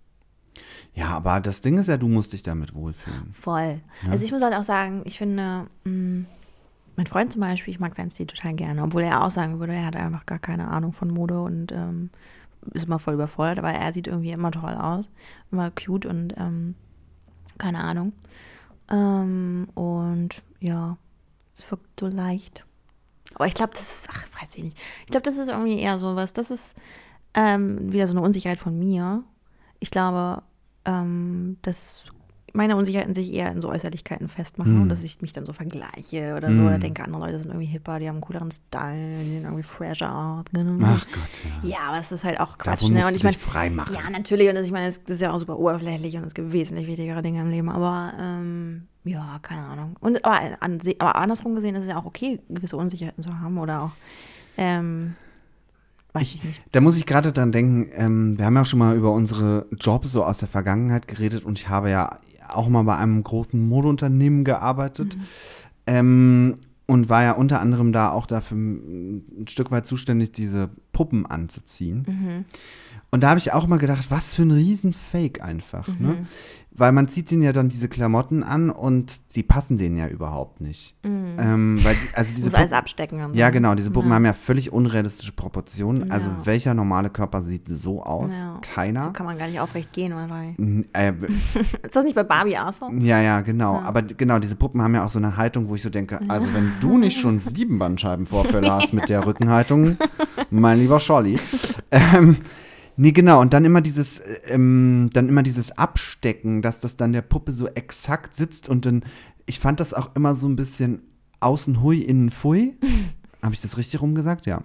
[0.93, 3.33] Ja, aber das Ding ist ja, du musst dich damit wohlfühlen.
[3.33, 3.81] Voll.
[4.03, 4.11] Ja.
[4.11, 6.25] Also ich muss halt auch sagen, ich finde, mh,
[6.95, 9.73] mein Freund zum Beispiel, ich mag seinen Stil total gerne, obwohl er auch sagen würde,
[9.73, 12.11] er hat einfach gar keine Ahnung von Mode und ähm,
[12.71, 15.09] ist immer voll überfordert, aber er sieht irgendwie immer toll aus,
[15.51, 16.75] immer cute und ähm,
[17.57, 18.13] keine Ahnung.
[18.91, 20.97] Ähm, und ja,
[21.57, 22.65] es wirkt so leicht.
[23.35, 24.77] Aber ich glaube, das ist, ach, weiß ich nicht.
[25.01, 26.73] Ich glaube, das ist irgendwie eher so was, das ist
[27.33, 29.23] ähm, wieder so eine Unsicherheit von mir.
[29.79, 30.43] Ich glaube,
[30.85, 32.03] ähm, dass
[32.55, 34.81] meine Unsicherheiten sich eher in so Äußerlichkeiten festmachen Hm.
[34.83, 36.67] und dass ich mich dann so vergleiche oder so Hm.
[36.67, 39.63] oder denke, andere Leute sind irgendwie hipper, die haben einen cooleren Style, die sehen irgendwie
[39.63, 40.45] fresher aus.
[40.53, 41.69] Ach Gott, ja.
[41.69, 42.81] Ja, aber es ist halt auch Quatsch.
[42.83, 43.07] Davon Ne?
[43.07, 43.95] Und ich meine, frei machen.
[43.95, 44.47] ja, natürlich.
[44.49, 47.23] Und das, ich meine, das ist ja auch super oberflächlich und es gibt wesentlich wichtigere
[47.23, 47.69] Dinge im Leben.
[47.69, 49.95] Aber ähm, ja, keine Ahnung.
[49.99, 53.57] Und aber, an, aber andersrum gesehen ist es ja auch okay, gewisse Unsicherheiten zu haben
[53.57, 53.91] oder auch
[54.57, 55.15] ähm,
[56.13, 56.61] weiß ich nicht.
[56.71, 59.65] Da muss ich gerade dran denken, ähm, wir haben ja auch schon mal über unsere
[59.79, 62.17] Jobs so aus der Vergangenheit geredet und ich habe ja
[62.49, 65.17] auch mal bei einem großen Modeunternehmen gearbeitet
[65.87, 71.25] ähm, und war ja unter anderem da auch dafür ein Stück weit zuständig, diese Puppen
[71.25, 72.45] anzuziehen.
[73.09, 75.87] Und da habe ich auch mal gedacht, was für ein Riesenfake einfach.
[75.99, 76.25] Ne?
[76.75, 80.59] Weil man zieht denen ja dann diese Klamotten an und die passen denen ja überhaupt
[80.59, 80.95] nicht.
[81.03, 83.23] Ähm, weil die, also diese Muss alles abstecken.
[83.23, 83.75] Und ja, genau.
[83.75, 84.15] Diese Puppen Ja.
[84.15, 86.09] haben ja völlig unrealistische Proportionen.
[86.09, 86.35] Also Ja.
[86.45, 88.31] welcher normale Körper sieht so aus?
[88.33, 88.57] Ja.
[88.61, 89.03] Keiner.
[89.03, 90.13] So kann man gar nicht aufrecht gehen.
[90.57, 91.13] N- Äh,
[91.83, 92.89] Ist das nicht bei Barbie auch so?
[92.97, 93.79] ja, ja, genau.
[93.79, 96.47] Aber genau, diese Puppen haben ja auch so eine Haltung, wo ich so denke, also
[96.55, 99.97] wenn du nicht schon sieben Bandscheibenvorfälle hast mit der Rückenhaltung,
[100.49, 101.39] mein lieber Scholli.
[101.91, 102.37] Ähm,
[102.97, 103.41] nee, genau.
[103.41, 107.51] Und dann immer dieses, äh, ähm, dann immer dieses Abstecken, dass das dann der Puppe
[107.51, 109.03] so exakt sitzt und dann,
[109.45, 111.01] ich fand das auch immer so ein bisschen
[111.39, 112.77] außen hui, innen fui.
[113.41, 114.45] Habe ich das richtig rumgesagt?
[114.45, 114.61] Ja.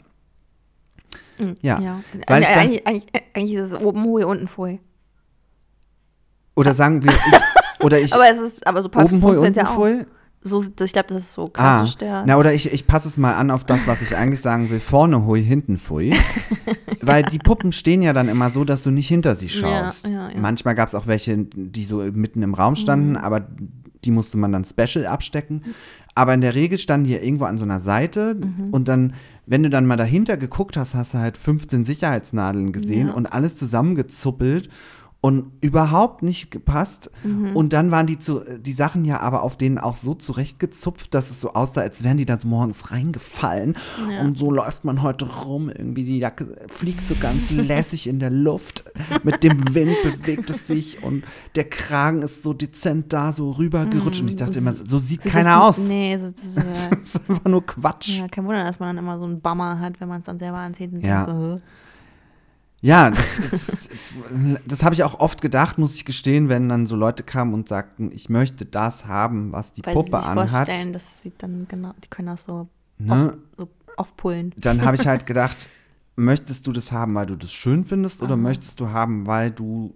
[1.63, 1.81] Ja.
[1.81, 2.01] ja.
[2.27, 4.81] Weil Äh, dann- eigentlich, eigentlich, eigentlich ist es oben Hui, unten Hui.
[6.57, 9.59] Oder sagen wir, ich, oder ich Aber es ist, aber so oben hui, funktioniert unten
[9.59, 9.75] ja auch.
[9.75, 10.05] fui?
[10.41, 12.25] So, ich glaube, das ist so Ah, klassisch der.
[12.27, 14.79] na oder ich, ich passe es mal an auf das, was ich eigentlich sagen will.
[14.81, 16.15] Vorne hui, hinten fui.
[17.03, 20.07] Weil die Puppen stehen ja dann immer so, dass du nicht hinter sie schaust.
[20.07, 20.41] Ja, ja, ja.
[20.41, 23.47] Manchmal gab es auch welche, die so mitten im Raum standen, aber
[24.05, 25.63] die musste man dann special abstecken.
[26.15, 28.71] Aber in der Regel standen die ja irgendwo an so einer Seite Mhm.
[28.71, 29.15] und dann,
[29.47, 33.57] wenn du dann mal dahinter geguckt hast, hast du halt 15 Sicherheitsnadeln gesehen und alles
[33.57, 34.69] zusammengezuppelt
[35.21, 37.11] und überhaupt nicht gepasst.
[37.25, 37.57] Mhm.
[37.57, 41.31] Und dann waren die, zu, die Sachen ja aber auf denen auch so zurechtgezupft, dass
[41.31, 43.75] es so aussah, als wären die dann so morgens reingefallen.
[44.11, 44.21] Ja.
[44.21, 45.71] Und so läuft man heute rum.
[45.71, 48.85] Irgendwie die Jacke fliegt so ganz lässig in der Luft.
[49.25, 51.25] Mit dem Wind bewegt es sich und
[51.57, 54.21] der Kragen ist so dezent da, so rübergerutscht.
[54.21, 55.79] Und ich dachte immer, so sieht Sieht keiner aus.
[55.79, 56.57] Nee, das ist,
[56.87, 58.19] äh, Das ist einfach nur Quatsch.
[58.21, 60.39] ja, kein Wunder, dass man dann immer so einen Bummer hat, wenn man es dann
[60.39, 61.25] selber anzieht und Ja.
[61.25, 61.61] denkt so?
[62.81, 64.13] Ja, das, das, das,
[64.65, 67.69] das habe ich auch oft gedacht, muss ich gestehen, wenn dann so Leute kamen und
[67.69, 70.69] sagten, ich möchte das haben, was die weil sie Puppe sich anhat.
[70.69, 72.69] vorstellen, dass sie dann genau, die können das so,
[72.99, 73.31] Ne?
[73.33, 74.55] auf, so aufpullen.
[74.57, 75.57] Dann habe ich halt gedacht,
[76.15, 79.95] möchtest du das haben, weil du das schön findest, oder möchtest du haben, weil du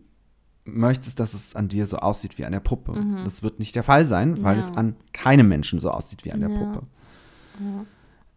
[0.65, 2.95] möchtest, dass es an dir so aussieht wie an der Puppe?
[3.25, 4.61] Das wird nicht der Fall sein, weil Mhm.
[4.61, 4.69] Ja.
[4.69, 6.57] es an keinem Menschen so aussieht wie an der Ja.
[6.57, 6.83] Puppe.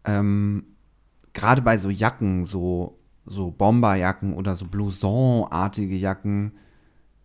[0.04, 0.64] Ähm,
[1.32, 6.52] Gerade bei so Jacken, so, so Bomberjacken oder so Blouson-artige Jacken,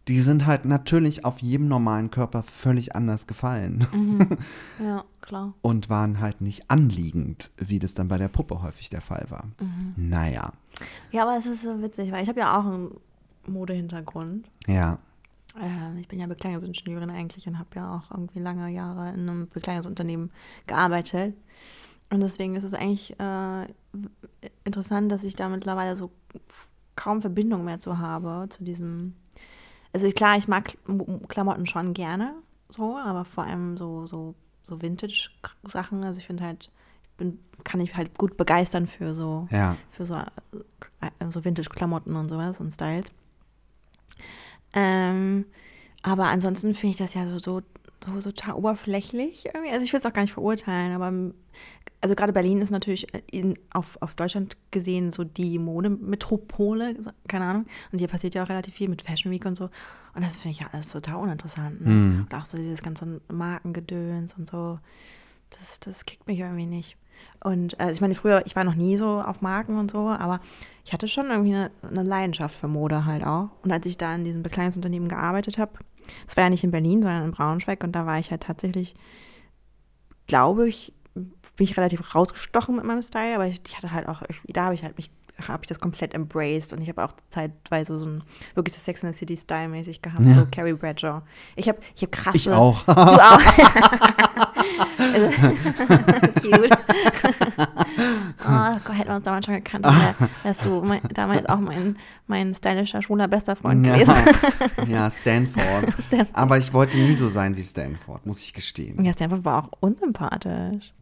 [0.08, 3.86] die sind halt natürlich auf jedem normalen Körper völlig anders gefallen
[4.84, 5.54] Ja, klar.
[5.62, 9.46] und waren halt nicht anliegend, wie das dann bei der Puppe häufig der Fall war.
[9.60, 9.94] Mhm.
[9.96, 10.54] Naja,
[11.12, 12.92] Ja, aber es ist so witzig, weil ich habe ja auch einen
[13.48, 14.50] Modehintergrund.
[14.68, 14.98] ja.
[15.62, 19.50] Ähm, ich bin ja Bekleidungsingenieurin eigentlich und habe ja auch irgendwie lange Jahre in einem
[19.50, 20.32] Bekleidungsunternehmen
[20.66, 21.36] gearbeitet.
[22.12, 23.66] Und deswegen ist es eigentlich äh,
[24.66, 26.12] interessant, dass ich da mittlerweile so
[26.96, 29.16] kaum Verbindung mehr zu habe, zu diesem.
[29.94, 32.34] Also klar, ich mag Kl- Klamotten schon gerne,
[32.70, 36.04] so, aber vor allem so, so, so Vintage-Sachen.
[36.04, 36.70] Also ich finde halt,
[37.04, 42.16] ich bin, kann ich halt gut begeistern für so Ja, für so, äh, so Vintage-Klamotten
[42.16, 43.08] und sowas und Styles.
[44.74, 45.46] Ähm,
[46.04, 47.62] aber ansonsten finde ich das ja so, so,
[48.04, 49.72] so, so total oberflächlich irgendwie.
[49.72, 51.34] Also ich will es auch gar nicht verurteilen, aber
[52.02, 56.96] also gerade Berlin ist natürlich äh, in, auf, auf Deutschland gesehen so die Modemetropole,
[57.28, 57.66] keine Ahnung.
[57.92, 59.66] Und hier passiert ja auch relativ viel mit Fashion Week und so.
[60.16, 61.82] Und das finde ich ja alles total uninteressant.
[61.82, 61.90] Ne?
[61.90, 62.20] Mhm.
[62.22, 64.80] Und auch so dieses ganze Markengedöns und so.
[65.52, 66.98] Das, das kickt mich irgendwie nicht.
[67.44, 70.40] Und äh, ich meine, früher, ich war noch nie so auf Marken und so, aber
[70.86, 73.50] ich hatte schon irgendwie eine, eine Leidenschaft für Mode halt auch.
[73.64, 75.74] Und als ich da in diesem Bekleidungsunternehmen gearbeitet habe,
[76.26, 78.96] das war ja nicht in Berlin, sondern in Braunschweig, und da war ich halt tatsächlich,
[80.28, 84.22] glaube ich, bin ich relativ rausgestochen mit meinem Style, aber ich, ich hatte halt auch,
[84.48, 85.12] da habe ich halt mich,
[85.48, 88.24] habe ich das komplett embraced und ich habe auch zeitweise so ein
[88.56, 90.34] wirklich so Sex and the City Style mäßig gehabt, Ja.
[90.34, 91.22] so Carrie Bradshaw.
[91.56, 92.38] Ich habe ich hab krasse.
[92.38, 92.84] ich auch.
[92.86, 93.42] Du auch.
[95.14, 95.30] Also,
[96.42, 96.72] Cute.
[97.58, 99.86] oh Gott, hätten wir uns damals schon gekannt,
[100.44, 104.14] wärst du mein, damals auch mein, mein stylischer, schwuler bester Freund gewesen.
[104.88, 105.94] ja, ja, Stanford.
[106.02, 106.30] Stanford.
[106.38, 109.04] Aber ich wollte nie so sein wie Stanford, muss ich gestehen.
[109.04, 110.94] Ja, Stanford war auch unsympathisch.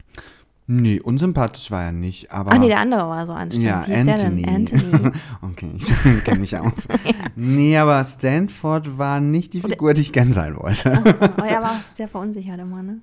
[0.71, 2.51] Nee, unsympathisch war er nicht, aber.
[2.53, 3.67] Ach nee, der andere war so anstrengend.
[3.67, 4.45] ja, Wie Anthony.
[4.47, 5.11] Anthony.
[5.41, 6.87] okay, ich kenne mich aus.
[7.35, 10.93] Nee, aber Stanford war nicht die Figur, die ich gern sein wollte.
[11.37, 13.01] Aber er war auch sehr verunsichert immer, ne?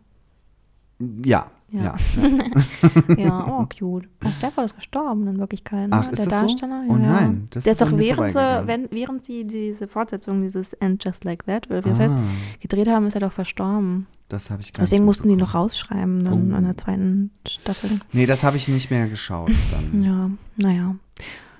[0.98, 1.96] Ja, Ja.
[3.08, 3.14] ja.
[3.18, 4.08] Ja, oh, cute.
[4.24, 5.96] Oh, Stanford ist gestorben in Wirklichkeit, ne?
[5.96, 6.46] Ach, ist der das so?
[6.46, 6.84] Darsteller.
[6.88, 6.98] Oh ja.
[6.98, 11.24] nein, das der ist doch während sie, wenn, während sie diese Fortsetzung dieses And Just
[11.24, 12.22] Like That, oder wie das heißt, Ah,
[12.60, 14.06] gedreht haben, ist er doch verstorben.
[14.28, 16.56] das habe ich gar Deswegen mussten die noch rausschreiben dann Oh.
[16.56, 18.00] in der zweiten Staffel.
[18.12, 20.02] Nee, das habe ich nicht mehr geschaut dann.
[20.02, 20.94] Ja, naja.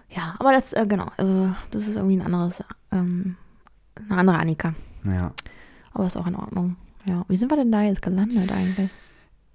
[0.09, 3.37] Ja, aber das, äh, genau, also das ist irgendwie ein anderes, ähm,
[4.09, 4.75] eine andere Annika.
[5.05, 5.33] Ja.
[5.93, 6.77] Aber ist auch in Ordnung.
[7.09, 7.25] Ja.
[7.29, 8.89] Wie sind wir denn da jetzt gelandet eigentlich?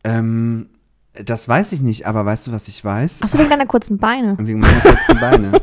[0.03, 0.67] Ähm,
[1.13, 3.21] das weiß ich nicht, aber weißt du, was ich weiß?
[3.21, 4.37] Achso, wegen deiner kurzen Beine.
[4.39, 5.51] Wegen meiner kurzen Beine.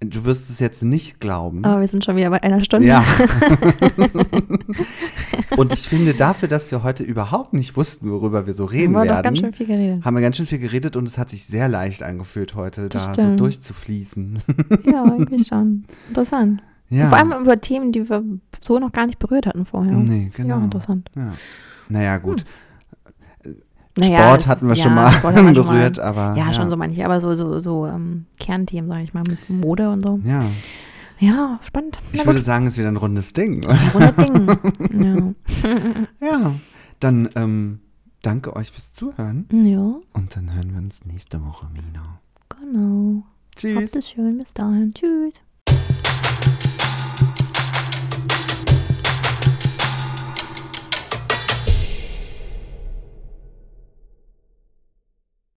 [0.00, 1.64] Du wirst es jetzt nicht glauben.
[1.64, 2.86] Aber wir sind schon wieder bei einer Stunde.
[2.86, 3.02] Ja.
[5.56, 9.02] Und ich finde dafür, dass wir heute überhaupt nicht wussten, worüber wir so reden wir
[9.02, 10.04] werden, ganz schön viel geredet.
[10.04, 13.06] haben wir ganz schön viel geredet und es hat sich sehr leicht angefühlt, heute Das
[13.06, 13.40] da so stimmt.
[13.40, 14.38] durchzufließen.
[14.84, 15.84] Ja, irgendwie schon.
[16.08, 16.62] Interessant.
[16.90, 17.08] Ja.
[17.08, 18.22] Vor allem über Themen, die wir
[18.60, 19.94] so noch gar nicht berührt hatten vorher.
[19.94, 20.58] Nee, genau.
[20.58, 21.10] Ja, interessant.
[21.16, 21.32] Ja.
[21.88, 22.44] Naja, gut.
[24.00, 25.54] Naja, Sport hatten wir ist- schon ja, mal Sport schon mal.
[25.54, 26.34] berührt, aber.
[26.36, 29.90] Ja, schon so manche, aber so, so, so ähm, Kernthemen, sage ich mal, mit Mode
[29.90, 30.20] und so.
[30.24, 30.42] Ja,
[31.20, 31.98] Ja, spannend.
[32.12, 33.62] ich würde sagen, es ist wieder ein rundes Ding.
[33.64, 34.14] Ist ein rundes
[34.90, 35.34] Ding.
[36.20, 36.54] Ja,
[37.00, 37.80] dann ähm,
[38.22, 42.20] danke euch fürs Zuhören Ja, ja, und dann hören wir uns nächste Woche wieder.
[42.48, 43.22] genau.
[43.56, 43.76] Tschüss.
[43.92, 44.38] Habt es schön.
[44.38, 44.92] Bis dahin.
[44.94, 45.42] Tschüss.